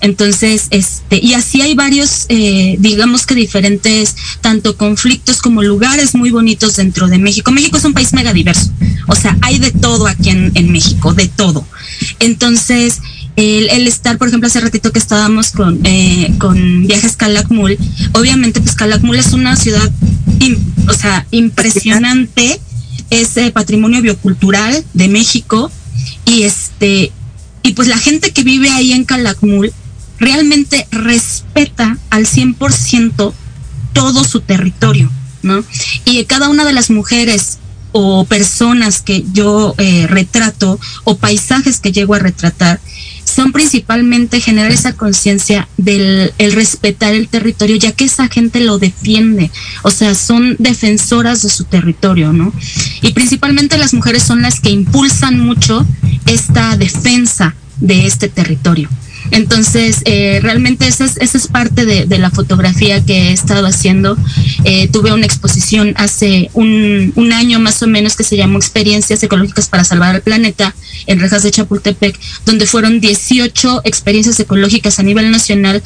[0.00, 6.30] Entonces, este, y así hay varios, eh, digamos que diferentes, tanto conflictos como lugares muy
[6.30, 7.50] bonitos dentro de México.
[7.50, 8.70] México es un país mega diverso,
[9.06, 11.66] o sea, hay de todo aquí en, México, de todo.
[12.20, 13.00] Entonces,
[13.36, 17.78] el, el estar, por ejemplo, hace ratito que estábamos con, eh, con Viajes Calakmul,
[18.12, 19.90] obviamente, pues Calakmul es una ciudad,
[20.88, 22.60] o sea, impresionante,
[23.08, 25.70] es eh, patrimonio biocultural de México,
[26.26, 27.12] y este,
[27.62, 29.72] y pues la gente que vive ahí en Calakmul
[30.18, 33.32] realmente respeta al 100%
[33.92, 35.10] todo su territorio,
[35.42, 35.64] ¿no?
[36.04, 37.58] Y cada una de las mujeres
[37.92, 42.78] o personas que yo eh, retrato o paisajes que llego a retratar
[43.24, 48.78] son principalmente generar esa conciencia del el respetar el territorio, ya que esa gente lo
[48.78, 49.50] defiende,
[49.82, 52.52] o sea, son defensoras de su territorio, ¿no?
[53.02, 55.86] Y principalmente las mujeres son las que impulsan mucho
[56.26, 58.88] esta defensa de este territorio.
[59.30, 64.16] Entonces, eh, realmente esa es, esa es parte de, la fotografía que he estado haciendo.
[64.64, 69.22] Eh, tuve una exposición hace un, un año más o menos que se llamó Experiencias
[69.22, 70.74] Ecológicas para Salvar al Planeta
[71.06, 75.82] en Rejas de Chapultepec, donde fueron 18 experiencias ecológicas a nivel nacional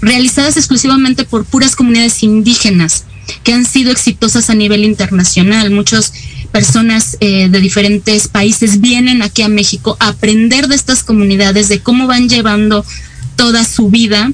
[0.00, 3.04] realizadas exclusivamente por puras comunidades indígenas
[3.44, 5.70] que han sido exitosas a nivel internacional.
[5.70, 6.12] Muchas
[6.52, 11.80] personas eh, de diferentes países vienen aquí a México a aprender de estas comunidades, de
[11.80, 12.84] cómo van llevando
[13.36, 14.32] toda su vida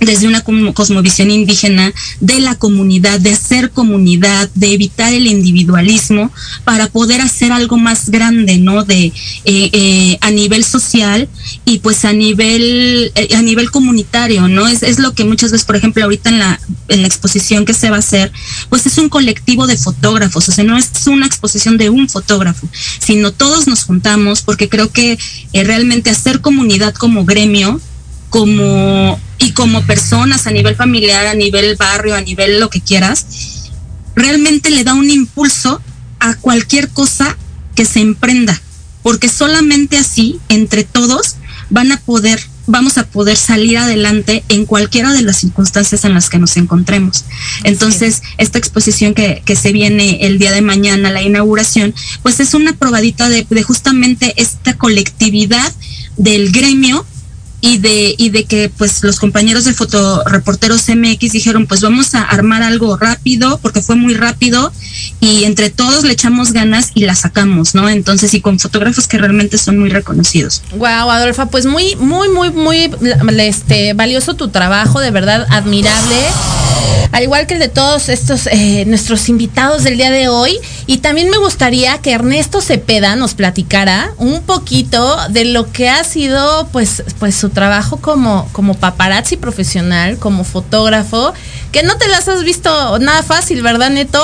[0.00, 6.30] desde una cosmovisión indígena de la comunidad, de hacer comunidad, de evitar el individualismo
[6.64, 8.84] para poder hacer algo más grande, ¿no?
[8.84, 9.12] De eh,
[9.44, 11.28] eh, a nivel social
[11.64, 14.66] y pues a nivel eh, a nivel comunitario, ¿no?
[14.66, 17.74] Es, es lo que muchas veces, por ejemplo, ahorita en la en la exposición que
[17.74, 18.32] se va a hacer,
[18.68, 22.68] pues es un colectivo de fotógrafos, o sea, no es una exposición de un fotógrafo,
[22.98, 25.18] sino todos nos juntamos porque creo que
[25.52, 27.80] eh, realmente hacer comunidad como gremio
[28.34, 33.70] como y como personas a nivel familiar, a nivel barrio, a nivel lo que quieras,
[34.16, 35.80] realmente le da un impulso
[36.18, 37.38] a cualquier cosa
[37.76, 38.60] que se emprenda,
[39.04, 41.36] porque solamente así, entre todos,
[41.70, 46.28] van a poder, vamos a poder salir adelante en cualquiera de las circunstancias en las
[46.28, 47.26] que nos encontremos.
[47.62, 52.54] Entonces, esta exposición que, que se viene el día de mañana, la inauguración, pues es
[52.54, 55.72] una probadita de, de justamente esta colectividad
[56.16, 57.06] del gremio
[57.64, 62.20] y de y de que pues los compañeros de fotoreporteros MX dijeron pues vamos a
[62.22, 64.70] armar algo rápido porque fue muy rápido
[65.20, 67.88] y entre todos le echamos ganas y la sacamos, ¿no?
[67.88, 70.60] Entonces y con fotógrafos que realmente son muy reconocidos.
[70.76, 72.90] Wow, Adolfa, pues muy, muy, muy, muy
[73.38, 76.16] este, valioso tu trabajo, de verdad admirable.
[77.12, 80.58] Al igual que el de todos estos eh, nuestros invitados del día de hoy.
[80.86, 86.02] Y también me gustaría que Ernesto Cepeda nos platicara un poquito de lo que ha
[86.02, 91.32] sido pues, pues su trabajo como, como paparazzi profesional, como fotógrafo,
[91.72, 94.22] que no te las has visto nada fácil, ¿verdad, Neto?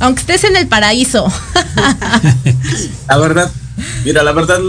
[0.00, 1.30] Aunque estés en el paraíso.
[3.08, 3.50] La verdad,
[4.04, 4.60] mira, la verdad,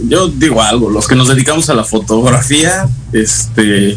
[0.00, 3.96] yo digo algo, los que nos dedicamos a la fotografía, este,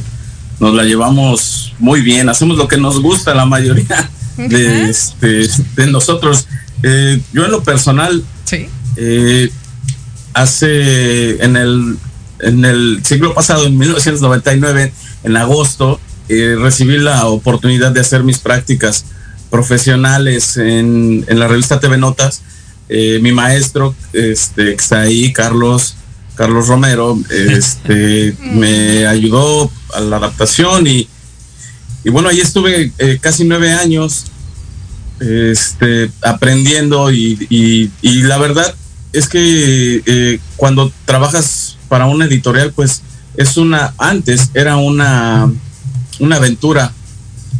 [0.60, 5.88] nos la llevamos muy bien, hacemos lo que nos gusta la mayoría de, este, de
[5.88, 6.48] nosotros.
[6.84, 8.24] Eh, yo en lo personal,
[8.98, 9.50] eh,
[10.34, 11.98] hace, en el
[12.40, 14.92] en el siglo pasado, en 1999,
[15.24, 19.06] en agosto, eh, recibí la oportunidad de hacer mis prácticas
[19.50, 22.42] profesionales en, en la revista TV Notas.
[22.90, 25.96] Eh, mi maestro, este, que está ahí, Carlos,
[26.36, 31.08] Carlos Romero, este, me ayudó a la adaptación y,
[32.04, 34.26] y bueno, ahí estuve eh, casi nueve años
[35.20, 38.74] este, aprendiendo y, y- y la verdad
[39.14, 43.02] es que cuando trabajas para una editorial, pues
[43.38, 45.52] es una, antes era una,
[46.20, 46.92] una aventura,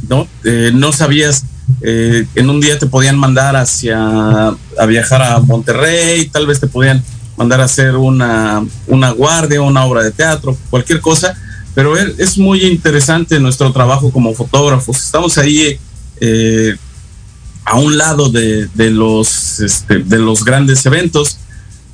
[0.10, 0.28] ¿no?
[0.44, 1.46] Eh, no sabías,
[1.82, 6.68] eh, en un día te podían mandar hacia, a viajar a Monterrey, tal vez te
[6.68, 7.04] podían
[7.38, 11.36] mandar a hacer una, una guardia, una obra de teatro, cualquier cosa,
[11.74, 14.98] pero es, muy interesante nuestro trabajo como fotógrafos.
[14.98, 15.78] Estamos ahí
[16.22, 16.76] eh,
[17.66, 21.38] a un lado de, de los, este, de los grandes eventos.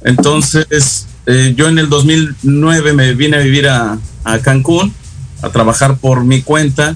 [0.04, 4.94] Entonces, eh, yo en el 2009 me vine a vivir a, a Cancún
[5.42, 6.96] a trabajar por mi cuenta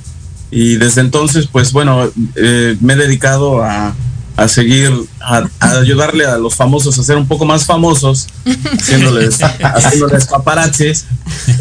[0.51, 3.95] y desde entonces, pues bueno, eh, me he dedicado a,
[4.37, 8.27] a seguir, a, a ayudarle a los famosos a ser un poco más famosos,
[8.79, 11.05] haciéndoles, haciéndoles paparazzis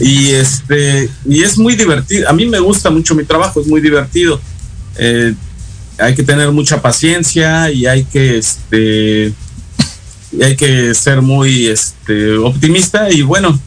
[0.00, 2.28] y este, y es muy divertido.
[2.28, 4.40] A mí me gusta mucho mi trabajo, es muy divertido.
[4.96, 5.34] Eh,
[5.98, 9.32] hay que tener mucha paciencia y hay que este
[10.38, 13.58] y hay que ser muy este optimista y bueno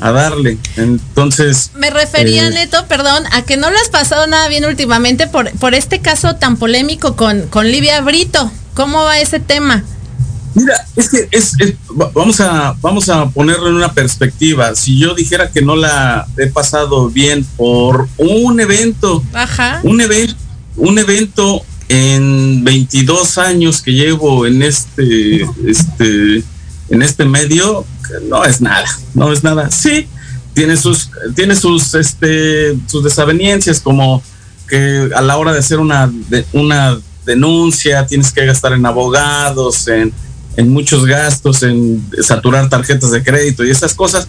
[0.00, 4.48] a darle entonces Me refería, eh, Neto, perdón, a que no le has pasado nada
[4.48, 8.50] bien últimamente por, por este caso tan polémico con, con Livia Brito.
[8.74, 9.84] ¿Cómo va ese tema?
[10.54, 14.74] Mira, es que es, es- va- vamos a vamos a ponerlo en una perspectiva.
[14.74, 19.80] Si yo dijera que no la he pasado bien por un evento, Ajá.
[19.84, 20.34] un evento,
[20.76, 26.42] un evento en 22 años que llevo en este este
[26.90, 27.84] en este medio,
[28.28, 29.70] no es nada, no es nada.
[29.70, 30.06] Sí,
[30.54, 34.22] tiene sus tiene sus este sus desavenencias como
[34.68, 39.88] que a la hora de hacer una de- una denuncia tienes que gastar en abogados,
[39.88, 40.12] en
[40.56, 44.28] en muchos gastos, en saturar tarjetas de crédito y esas cosas,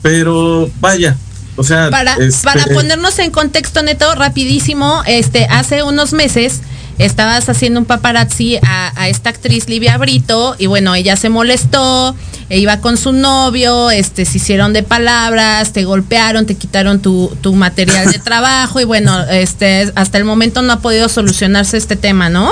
[0.00, 1.18] pero vaya,
[1.56, 6.62] o sea, Para, este, para ponernos en contexto, Neto, rapidísimo, este, hace unos meses
[6.98, 12.14] estabas haciendo un paparazzi a, a esta actriz Livia Brito y bueno, ella se molestó,
[12.48, 17.36] e iba con su novio, este, se hicieron de palabras, te golpearon, te quitaron tu,
[17.40, 21.96] tu material de trabajo y bueno, este, hasta el momento no ha podido solucionarse este
[21.96, 22.50] tema, ¿no?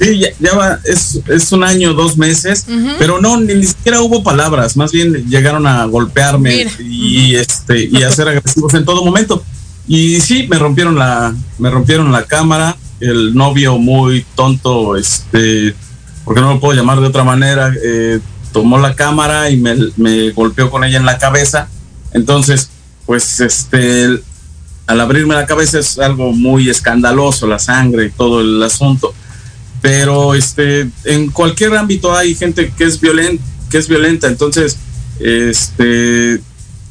[0.00, 2.66] Sí, ya, ya va, es, es un año, dos meses,
[3.00, 6.70] pero no, ni, ni siquiera hubo palabras, más bien llegaron a golpearme Mira.
[6.78, 9.42] y este y a ser agresivos en todo momento.
[9.88, 15.74] Y sí, me rompieron la, me rompieron la cámara, el novio muy tonto, este,
[16.24, 18.20] porque no lo puedo llamar de otra manera, eh,
[18.52, 21.68] tomó la cámara y me, me golpeó con ella en la cabeza.
[22.12, 22.70] Entonces,
[23.06, 24.20] pues este,
[24.88, 29.14] al abrirme la cabeza es algo muy escandaloso, la sangre y todo el asunto.
[29.82, 34.26] Pero este en cualquier ámbito hay gente que es violenta que es violenta.
[34.26, 34.78] Entonces
[35.20, 36.40] este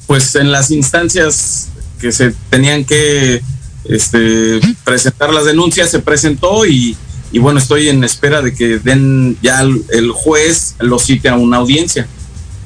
[0.06, 3.42] pues en las instancias que se tenían que
[3.90, 6.96] este presentar las denuncias se presentó y,
[7.32, 11.36] y bueno estoy en espera de que den ya el, el juez lo cite a
[11.36, 12.08] una audiencia.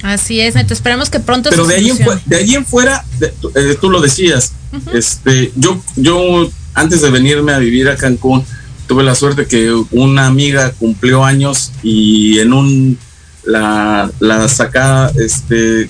[0.04, 3.06] Así es, Neto, esperemos que pronto pero se de ahí en, de ahí en fuera
[3.20, 4.54] de- eh, tú lo decías
[4.94, 8.44] este yo yo antes de venirme a vivir a Cancún
[8.88, 12.98] tuve la suerte que una amiga cumplió años y en un
[13.44, 15.90] la la saca este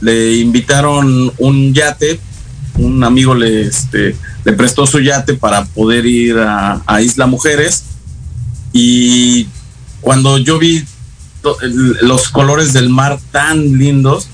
[0.00, 2.20] le invitaron un yate
[2.78, 7.84] un amigo le este le prestó su yate para poder ir a, a Isla Mujeres
[8.72, 9.48] y
[10.00, 10.84] cuando yo vi
[12.02, 14.28] los colores del mar tan lindos,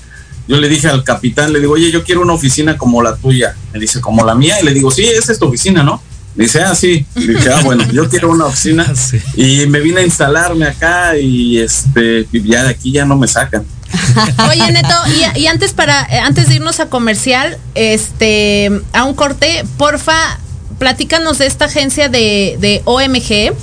[0.47, 3.55] yo le dije al capitán, le digo, oye, yo quiero una oficina como la tuya.
[3.71, 4.59] Me dice, como la mía.
[4.61, 6.01] Y le digo, sí, esa es tu oficina, ¿no?
[6.35, 7.05] Me dice, ah, sí.
[7.15, 8.91] Y dije, ah, bueno, yo quiero una oficina.
[9.35, 13.63] Y me vine a instalarme acá y este, ya de aquí ya no me sacan.
[14.49, 14.95] Oye, Neto,
[15.35, 20.39] y, y antes para eh, antes de irnos a comercial, este, a un corte, porfa,
[20.79, 23.53] platícanos de esta agencia de, de OMG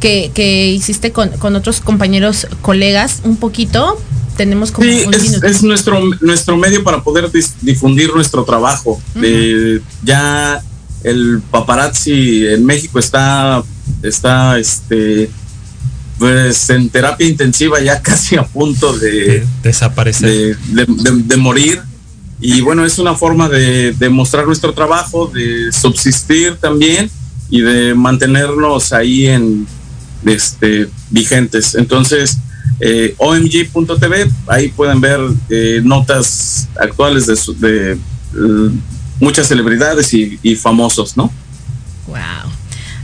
[0.00, 4.00] que, que hiciste con, con otros compañeros, colegas, un poquito.
[4.36, 9.00] Tenemos como Sí, un es, es nuestro, nuestro medio para poder dis- difundir nuestro trabajo.
[9.22, 10.62] Eh, ya
[11.04, 13.62] el paparazzi en México está,
[14.02, 15.28] está este,
[16.20, 20.28] pues en terapia intensiva ya casi a punto de, desaparecer.
[20.28, 21.80] de, de- de- de morir.
[22.42, 27.10] Y bueno, es una forma de, de mostrar nuestro trabajo, de subsistir también
[27.50, 29.66] y de mantenernos ahí en
[30.24, 31.74] este vigentes.
[31.74, 32.38] Entonces,
[32.80, 37.98] eh, omg.tv, ahí pueden ver eh, notas actuales de, su- de, eh,
[39.18, 41.30] muchas celebridades y, y famosos, ¿no?
[42.06, 42.16] Wow.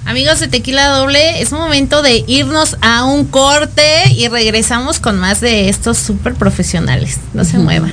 [0.07, 5.41] Amigos de Tequila Doble, es momento de irnos a un corte y regresamos con más
[5.41, 7.19] de estos súper profesionales.
[7.35, 7.93] No se muevan.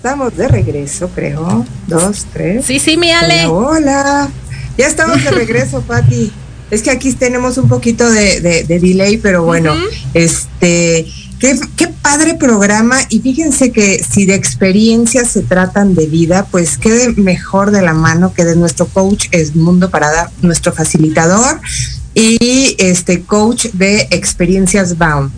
[0.00, 1.66] Estamos de regreso, creo.
[1.86, 2.64] Dos, tres.
[2.64, 3.46] Sí, sí, mi Ale.
[3.48, 4.28] Hola, hola.
[4.78, 6.32] Ya estamos de regreso, Pati.
[6.70, 9.74] Es que aquí tenemos un poquito de, de- de delay, pero bueno,
[10.14, 11.04] este,
[11.38, 12.96] qué, qué padre programa.
[13.10, 17.92] Y fíjense que si de experiencias se tratan de vida, pues quede mejor de la
[17.92, 21.60] mano que de nuestro coach Edmundo Parada, nuestro facilitador
[22.14, 25.30] y este coach de experiencias Bound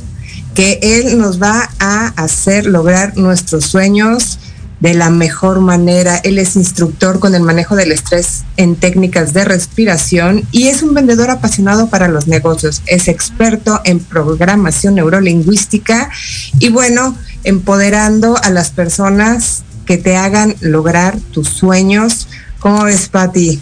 [0.54, 4.38] que Él nos va a hacer lograr nuestros sueños
[4.82, 6.16] de la mejor manera.
[6.24, 10.92] Él es instructor con el manejo del estrés en técnicas de respiración y es un
[10.92, 12.82] vendedor apasionado para los negocios.
[12.86, 16.10] Es experto en programación neurolingüística
[16.58, 22.26] y bueno, empoderando a las personas que te hagan lograr tus sueños.
[22.58, 23.60] ¿Cómo ves, Patti?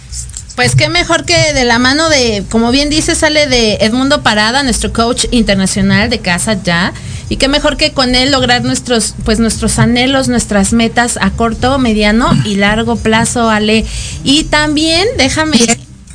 [0.56, 4.62] Pues qué mejor que de la mano de, como bien dice, sale de Edmundo Parada,
[4.62, 6.94] nuestro coach internacional de casa ya.
[7.30, 11.78] Y qué mejor que con él lograr nuestros, pues nuestros anhelos, nuestras metas a corto,
[11.78, 13.86] mediano y largo plazo, Ale.
[14.24, 15.58] Y también déjame,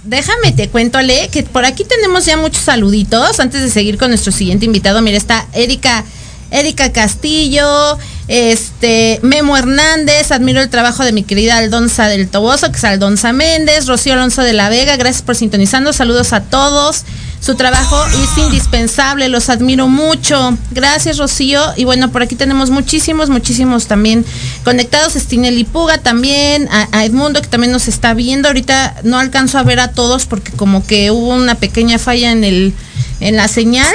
[0.03, 3.39] déjame te cuento, Ale, que por aquí tenemos ya muchos saluditos.
[3.39, 6.03] Antes de seguir con nuestro siguiente invitado, mira, está Erika,
[6.51, 7.97] Erika Castillo,
[8.27, 13.31] este, Memo Hernández, admiro el trabajo de mi querida Aldonza del Toboso, que es Aldonza
[13.31, 17.05] Méndez, Rocío Alonso de la Vega, gracias por sintonizando, saludos a todos.
[17.45, 20.57] Su trabajo es indispensable, los admiro mucho.
[20.71, 21.61] Gracias, Rocío.
[21.75, 24.25] Y bueno, por aquí tenemos muchísimos, muchísimos también
[24.63, 25.15] conectados.
[25.15, 28.47] Estinelli Puga también, a Edmundo que también nos está viendo.
[28.47, 32.43] Ahorita no alcanzo a ver a todos porque como que hubo una pequeña falla en
[32.43, 32.73] el
[33.19, 33.93] en la señal.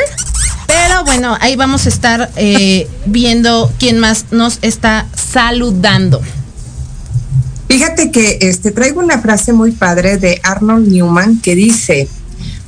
[0.68, 6.22] Pero bueno, ahí vamos a estar eh, viendo quién más nos está saludando.
[7.66, 12.08] Fíjate que este traigo una frase muy padre de Arnold Newman que dice,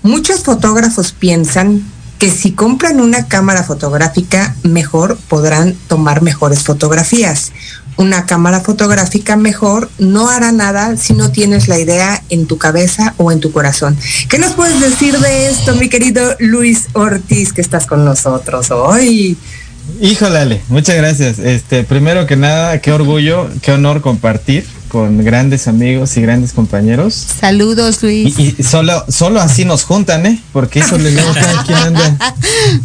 [0.03, 1.82] muchos fotógrafos piensan
[2.18, 7.50] que si compran una cámara fotográfica mejor podrán tomar mejores fotografías.
[7.96, 13.14] Una cámara fotográfica mejor no hará nada si no tienes la idea en tu cabeza
[13.16, 13.98] o en tu corazón.
[14.28, 19.36] ¿Qué nos puedes decir de esto, mi querido Luis Ortiz, que estás con nosotros hoy?
[20.00, 21.38] Híjole, muchas gracias.
[21.38, 27.14] Este, primero que nada, qué orgullo, qué honor compartir con grandes amigos y grandes compañeros.
[27.40, 28.38] Saludos, Luis.
[28.38, 30.38] Y, y solo, solo así nos juntan, ¿eh?
[30.53, 32.34] Porque eso le luego cada quien anda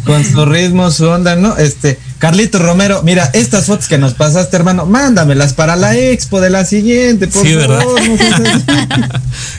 [0.06, 1.58] con su ritmo, su onda, ¿no?
[1.58, 6.48] Este, Carlito Romero, mira, estas fotos que nos pasaste, hermano, mándamelas para la expo de
[6.48, 7.78] la siguiente, por Sí, ¿verdad?
[7.80, 8.00] favor.
[8.00, 8.64] así.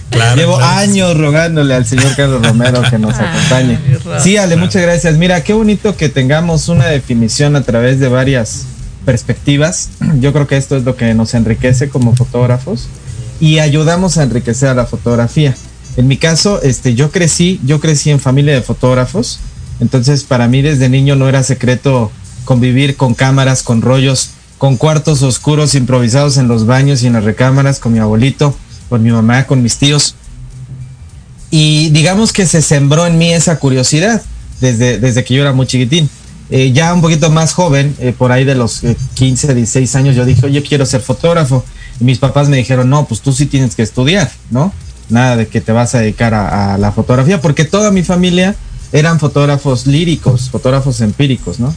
[0.10, 0.78] Claro, Llevo claro.
[0.80, 3.78] años rogándole al señor Carlos Romero que nos acompañe.
[4.24, 5.18] Sí, Ale, muchas gracias.
[5.18, 8.64] Mira, qué bonito que tengamos una definición a través de varias
[9.06, 9.90] perspectivas.
[10.20, 12.88] Yo creo que esto es lo que nos enriquece como fotógrafos
[13.40, 15.56] y ayudamos a enriquecer a la fotografía.
[15.98, 19.40] En mi caso, este, yo crecí, yo crecí en familia de fotógrafos,
[19.80, 22.12] entonces para mí desde niño no era secreto
[22.46, 27.24] convivir con cámaras, con rollos, con cuartos oscuros improvisados en los baños y en las
[27.24, 28.56] recámaras, con mi abuelito,
[28.90, 30.16] con mi mamá, con mis tíos.
[31.52, 34.22] Y digamos que se sembró en mí esa curiosidad
[34.62, 36.10] desde, desde que yo era muy chiquitín.
[36.52, 40.16] Eh, ya un poquito más joven, eh, por ahí de los eh, 15, 16 años,
[40.16, 41.64] yo dije, oye, quiero ser fotógrafo.
[42.00, 44.74] Y mis papás me dijeron, no, pues tú sí tienes que estudiar, ¿no?
[45.10, 48.56] Nada de que te vas a dedicar a, a la fotografía, porque toda mi familia
[48.92, 51.74] eran fotógrafos líricos, fotógrafos empíricos, ¿no?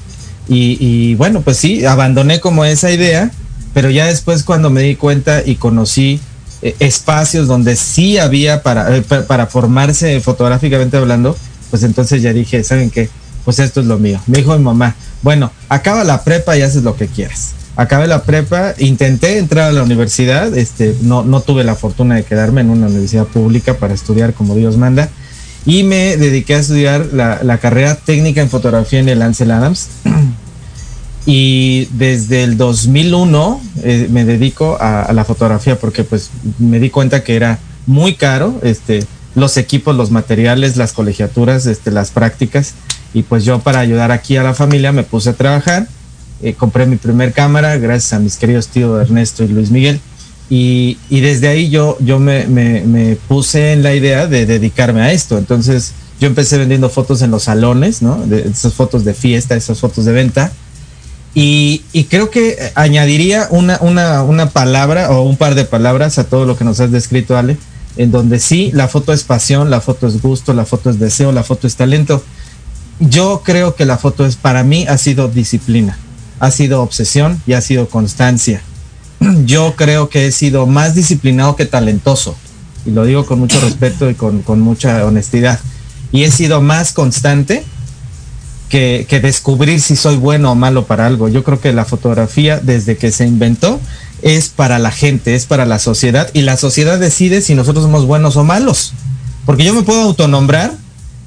[0.48, 3.30] Y, y bueno, pues sí, abandoné como esa idea,
[3.74, 6.18] pero ya después cuando me di cuenta y conocí
[6.62, 11.36] eh, espacios donde sí había para, eh, pa- para formarse fotográficamente hablando,
[11.70, 13.08] pues entonces ya dije, ¿saben qué?
[13.44, 14.20] Pues esto es lo mío.
[14.26, 17.52] Me dijo mi mamá, bueno, acaba la prepa y haces lo que quieras.
[17.74, 22.24] Acabé la prepa, intenté entrar a la universidad, este, no, no tuve la fortuna de
[22.24, 25.08] quedarme en una universidad pública para estudiar como Dios manda,
[25.64, 29.88] y me dediqué a estudiar la, la carrera técnica en fotografía en el Ansel Adams.
[31.24, 36.90] Y desde el 2001 eh, me dedico a, a la fotografía porque pues me di
[36.90, 42.74] cuenta que era muy caro, este, los equipos, los materiales, las colegiaturas, este, las prácticas.
[43.14, 45.86] Y pues yo para ayudar aquí a la familia me puse a trabajar.
[46.42, 50.00] Eh, compré mi primer cámara gracias a mis queridos tíos Ernesto y Luis Miguel.
[50.50, 55.00] Y, y desde ahí yo, yo me, me- me puse en la idea de dedicarme
[55.02, 55.38] a esto.
[55.38, 58.16] Entonces yo empecé vendiendo fotos en los salones, ¿no?
[58.26, 60.52] De esas fotos de fiesta, esas fotos de venta.
[61.34, 66.24] Y, y creo que añadiría una, una, una palabra o un par de palabras a
[66.24, 67.56] todo lo que nos has descrito, Ale,
[67.96, 71.32] en donde sí, la foto es pasión, la foto es gusto, la foto es deseo,
[71.32, 72.22] la foto es talento.
[73.08, 75.98] Yo creo que la foto es para mí ha sido disciplina,
[76.38, 78.62] ha sido obsesión y ha sido constancia.
[79.44, 82.36] Yo creo que he sido más disciplinado que talentoso,
[82.86, 85.58] y lo digo con mucho respeto y con, mucha honestidad.
[86.12, 87.64] Y he sido más constante
[88.68, 91.28] que, que descubrir si soy bueno o malo para algo.
[91.28, 93.80] Yo creo que la fotografía, desde que se inventó,
[94.22, 98.06] es para la gente, es para la sociedad, y la sociedad decide si nosotros somos
[98.06, 98.92] buenos o malos.
[99.44, 100.72] Porque yo me puedo autonombrar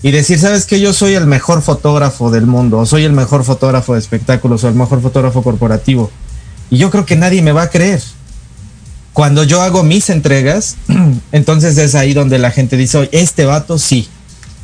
[0.01, 3.43] y decir, ¿sabes que Yo soy el mejor fotógrafo del mundo, o soy el mejor
[3.43, 6.11] fotógrafo de espectáculos, o el mejor fotógrafo corporativo.
[6.69, 8.01] Y yo creo que nadie me va a creer.
[9.13, 10.75] Cuando yo hago mis entregas,
[11.31, 14.07] entonces es ahí donde la gente dice, oye, este vato sí,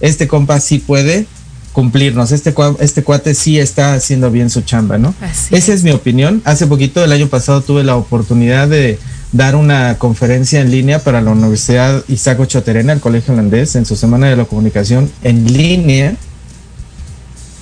[0.02, 1.26] este compa sí puede
[1.72, 5.16] cumplirnos, este, este cuate sí está haciendo bien su chamba, ¿no?
[5.22, 6.42] Así Esa es mi opinión.
[6.44, 9.00] Hace poquito, el año pasado, tuve la oportunidad de
[9.32, 13.96] dar una conferencia en línea para la Universidad Isaac Ochoterena, el Colegio Holandés, en su
[13.96, 16.16] Semana de la Comunicación en línea.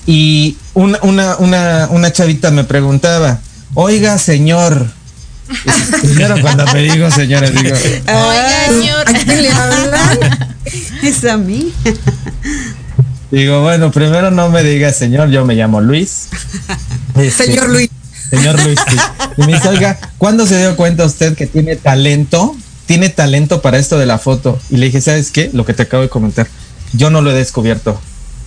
[0.05, 3.39] Y una, una, una, una chavita me preguntaba,
[3.76, 4.88] oiga, señor.
[6.01, 9.09] Primero cuando me digo señora, digo, Oiga, señor.
[9.09, 10.55] ¿A quién le hablan?
[11.01, 11.74] Es a mí.
[13.32, 16.30] digo, bueno, primero no me diga señor, yo me llamo Luis.
[17.15, 17.89] Este, Señor Luis.
[18.30, 18.80] Señor Luis.
[19.38, 22.55] Y me dice, oiga, ¿cuándo se dio cuenta usted que tiene talento?
[22.86, 24.59] Tiene talento para esto de la foto.
[24.69, 25.49] Y le dije, ¿sabes qué?
[25.53, 26.47] Lo que te acabo de comentar.
[26.93, 27.99] Yo no lo he descubierto.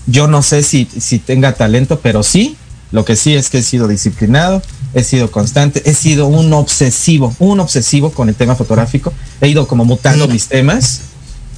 [0.07, 2.57] Yo no sé si, si tenga talento, pero sí,
[2.91, 4.63] lo que sí es que he sido disciplinado,
[4.95, 9.13] he sido constante, he sido un obsesivo, un obsesivo con el tema fotográfico.
[9.41, 11.03] He ido como mutando mis temas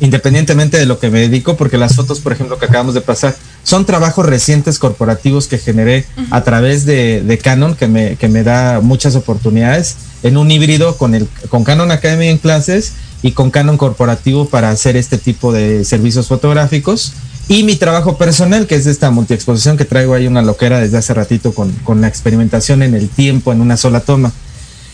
[0.00, 3.36] independientemente de lo que me dedico, porque las fotos, por ejemplo, que acabamos de pasar,
[3.62, 8.42] son trabajos recientes corporativos que generé a través de, de Canon, que me, que me
[8.42, 12.92] da muchas oportunidades, en un híbrido con, el, con Canon Academy en clases
[13.22, 17.12] y con Canon Corporativo para hacer este tipo de servicios fotográficos.
[17.46, 21.12] Y mi trabajo personal, que es esta multiexposición que traigo ahí una loquera desde hace
[21.12, 24.32] ratito con, con la experimentación en el tiempo, en una sola toma.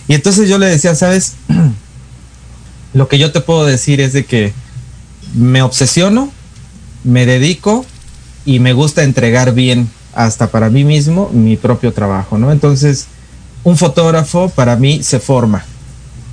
[0.08, 1.34] Y entonces yo le decía, ¿sabes?
[2.92, 4.52] Lo que yo te puedo decir es de que
[5.34, 6.30] me obsesiono,
[7.04, 7.84] me dedico
[8.44, 12.52] y me gusta entregar bien hasta para mí mismo mi propio trabajo, ¿no?
[12.52, 13.06] Entonces,
[13.62, 15.64] un fotógrafo para mí se forma.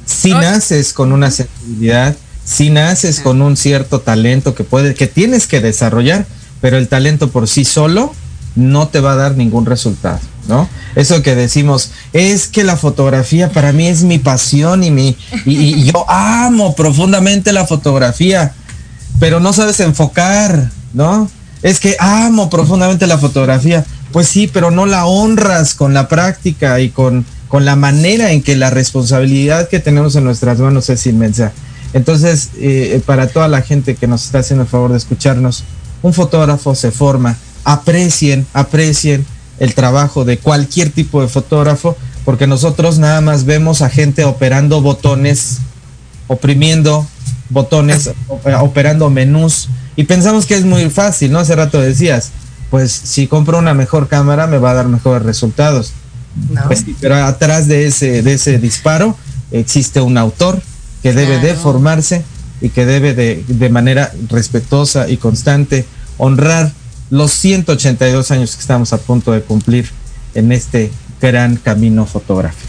[0.05, 5.47] Si naces con una sensibilidad, si naces con un cierto talento que puede, que tienes
[5.47, 6.25] que desarrollar,
[6.61, 8.13] pero el talento por sí solo
[8.55, 10.67] no te va a dar ningún resultado, ¿no?
[10.95, 15.55] Eso que decimos, es que la fotografía para mí es mi pasión y mi, y,
[15.55, 18.55] y yo amo profundamente la fotografía,
[19.19, 21.29] pero no sabes enfocar, ¿no?
[21.63, 23.85] Es que amo profundamente la fotografía.
[24.11, 28.41] Pues sí, pero no la honras con la práctica y con, con la manera en
[28.41, 31.51] que la responsabilidad que tenemos en nuestras manos es inmensa.
[31.93, 35.63] Entonces, eh, para toda la gente que nos está haciendo el favor de escucharnos,
[36.03, 37.37] un fotógrafo se forma.
[37.63, 39.25] Aprecien, aprecien
[39.59, 44.81] el trabajo de cualquier tipo de fotógrafo, porque nosotros nada más vemos a gente operando
[44.81, 45.57] botones,
[46.27, 47.07] oprimiendo
[47.49, 51.39] botones, o- operando menús, y pensamos que es muy fácil, ¿no?
[51.39, 52.31] Hace rato decías,
[52.69, 55.93] pues si compro una mejor cámara me va a dar mejores resultados.
[56.67, 59.17] Pues pero atrás de ese, de ese disparo
[59.51, 60.61] existe un autor
[61.01, 62.23] que debe de formarse
[62.61, 65.85] y que debe de, de manera respetuosa y constante
[66.19, 66.71] honrar
[67.09, 69.89] los 182 años que estamos a punto de cumplir
[70.35, 70.91] en este
[71.21, 72.66] gran camino fotográfico.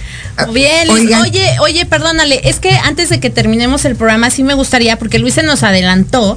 [0.53, 1.05] Bien, Luis.
[1.05, 1.23] Oigan.
[1.23, 5.19] Oye, oye, perdónale, es que antes de que terminemos el programa sí me gustaría, porque
[5.19, 6.37] Luis se nos adelantó,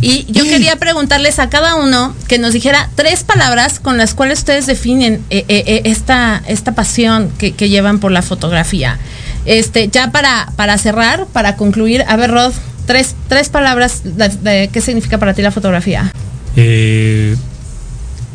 [0.00, 4.38] y yo quería preguntarles a cada uno que nos dijera tres palabras con las cuales
[4.38, 8.98] ustedes definen eh, eh, eh, esta, esta pasión que, que llevan por la fotografía.
[9.44, 12.52] Este, ya para, para cerrar, para concluir, a ver, Rod,
[12.86, 16.12] tres, tres palabras de, de qué significa para ti la fotografía.
[16.56, 17.36] Eh,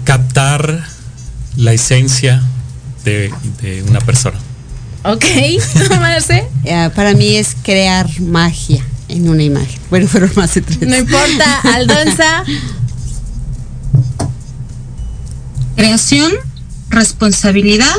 [0.04, 0.84] captar
[1.56, 2.44] la esencia
[3.04, 3.32] de,
[3.62, 4.38] de una persona.
[5.06, 5.24] Ok,
[6.00, 6.48] Marce.
[6.96, 9.80] Para mí es crear magia en una imagen.
[9.92, 10.82] Bueno, fueron más de tres.
[10.82, 12.44] No importa, Aldonza.
[15.76, 16.32] Creación,
[16.90, 17.96] responsabilidad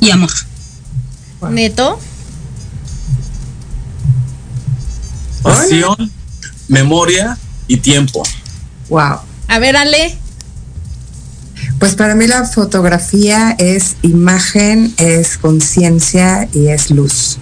[0.00, 0.30] y amor.
[1.50, 2.00] Neto.
[5.42, 6.10] Pasión,
[6.66, 8.24] memoria y tiempo.
[8.88, 9.20] Wow.
[9.46, 10.18] A ver, Ale.
[11.78, 17.38] Pues para mí la fotografía es imagen, es conciencia y es luz.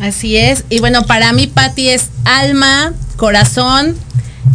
[0.00, 0.64] Así es.
[0.68, 3.94] Y bueno, para mí, Patti es alma, corazón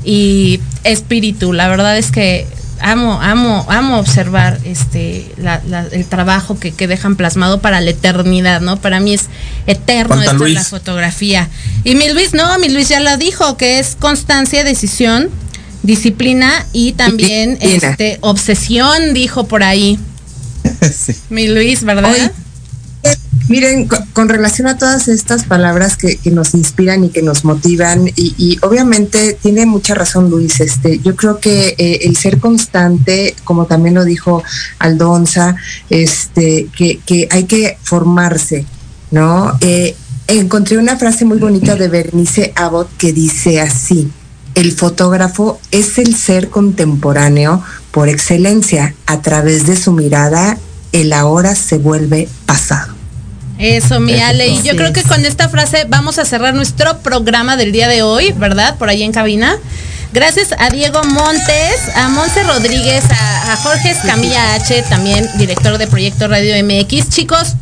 [0.03, 1.53] y espíritu.
[1.53, 2.45] La verdad es que
[2.79, 7.91] amo, amo, amo observar este la- la- el trabajo que, que dejan plasmado para la
[7.91, 8.77] eternidad, ¿no?
[8.81, 9.25] Para mí es
[9.67, 10.53] eterno esto Luis.
[10.55, 11.47] la fotografía.
[11.83, 15.29] Y mi Luis, no, mi Luis ya lo dijo, que es constancia, decisión,
[15.83, 17.89] disciplina y también Disciplina.
[17.91, 19.99] este obsesión, dijo por ahí.
[20.93, 21.13] Sí.
[21.29, 22.31] Mi Luis, ¿verdad?
[23.49, 27.43] Miren, co- con, relación a todas estas palabras que, que nos inspiran y que nos
[27.43, 32.39] motivan, y, y obviamente tiene mucha razón Luis, este, yo creo que eh, el ser
[32.39, 34.43] constante, como también lo dijo
[34.79, 35.55] Aldonza,
[35.89, 38.65] este, que, que hay que formarse,
[39.09, 39.57] ¿no?
[39.61, 39.95] Eh,
[40.27, 44.09] encontré una frase muy bonita de Bernice Abbott que dice así,
[44.55, 50.57] el fotógrafo es el ser contemporáneo por excelencia, a través de su mirada,
[50.91, 52.93] el ahora se vuelve pasado.
[53.59, 54.47] Eso, mi Ale.
[54.47, 54.67] Y sí.
[54.67, 58.31] yo creo que con esta frase vamos a cerrar nuestro programa del día de hoy,
[58.31, 58.77] ¿verdad?
[58.77, 59.57] Por ahí en cabina.
[60.13, 65.87] Gracias a Diego Montes, a Monse Rodríguez, a, a Jorge Escamilla H, también director de
[65.87, 67.09] Proyecto Radio MX.
[67.09, 67.55] Chicos,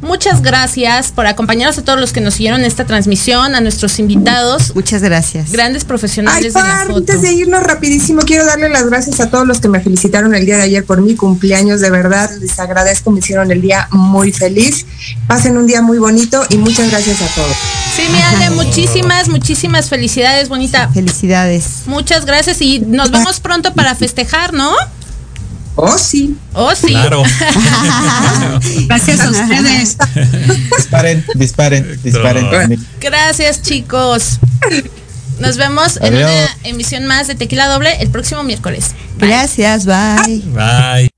[0.00, 3.98] muchas gracias por acompañarnos a todos los que nos siguieron en esta transmisión, a nuestros
[3.98, 5.50] invitados, Muchas gracias.
[5.52, 6.98] grandes Ay, profesionales de la foto.
[6.98, 10.46] antes de irnos rapidísimo, quiero darle las gracias a todos los que me felicitaron el
[10.46, 11.80] día de ayer por mi cumpleaños.
[11.80, 14.86] De verdad, les agradezco, me hicieron el día muy feliz.
[15.26, 17.56] Pasen un día muy bonito y muchas gracias a todos.
[17.96, 20.88] Sí, mi Ale, muchísimas, muchísimas felicidades, bonita.
[20.88, 21.82] Felicidades.
[21.86, 24.72] Muchas gracias y nos vemos pronto para festejar, ¿no?
[25.80, 26.36] Oh, sí.
[26.54, 26.88] Oh, sí.
[26.88, 27.22] Claro.
[28.88, 29.96] Gracias a ustedes.
[30.76, 32.86] Disparen, disparen, disparen.
[33.00, 34.40] Gracias, chicos.
[35.38, 38.96] Nos vemos en una emisión más de Tequila Doble el próximo miércoles.
[39.18, 39.28] Bye.
[39.28, 40.42] Gracias, bye.
[40.46, 41.17] Bye.